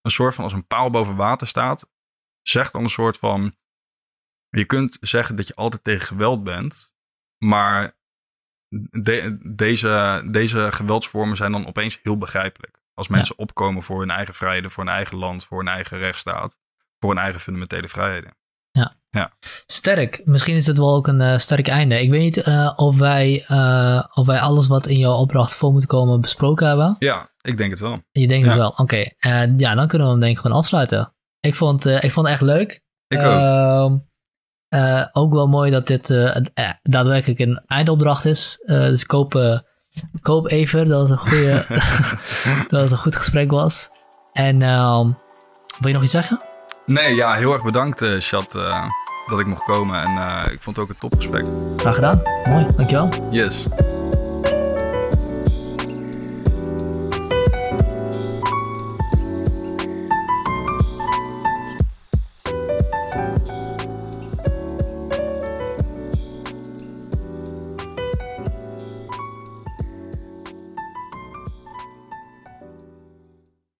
[0.00, 1.90] een soort van als een paal boven water staat,
[2.42, 3.56] zegt dan een soort van,
[4.48, 6.94] je kunt zeggen dat je altijd tegen geweld bent,
[7.38, 7.96] maar
[8.90, 12.80] de- deze, deze geweldsvormen zijn dan opeens heel begrijpelijk.
[12.94, 16.58] Als mensen opkomen voor hun eigen vrijheden, voor hun eigen land, voor hun eigen rechtsstaat,
[16.98, 18.36] voor hun eigen fundamentele vrijheden.
[19.66, 20.20] Sterk.
[20.24, 22.00] Misschien is het wel ook een eh, sterk einde.
[22.00, 25.72] Ik weet niet eh, of, wij, eh, of wij alles wat in jouw opdracht voor
[25.72, 26.96] moet komen besproken hebben.
[26.98, 28.00] Ja, ik denk het wel.
[28.12, 28.60] Je denkt het Ja.
[28.60, 28.74] wel.
[28.76, 29.04] Oké.
[29.56, 31.14] Ja, dan kunnen we hem denk ik gewoon afsluiten.
[31.40, 32.80] Ik vond, ik vond het echt leuk.
[33.06, 33.24] Ik ook.
[33.24, 33.96] Ehm,
[34.68, 36.06] eh, ook wel mooi dat dit
[36.82, 38.62] daadwerkelijk een eindopdracht is.
[38.66, 39.10] Dus ik
[40.22, 41.64] hoop even dat het een, goede,
[42.68, 43.90] dat het een goed gesprek was.
[44.32, 45.06] En ehm,
[45.78, 46.40] wil je nog iets zeggen?
[46.86, 48.54] Nee, ja, heel erg bedankt, Chat,
[49.26, 50.02] dat ik mocht komen.
[50.02, 51.46] En eh, ik vond het ook een topgesprek.
[51.76, 52.22] Graag gedaan.
[52.44, 53.08] Mooi, dankjewel.
[53.30, 53.66] Yes.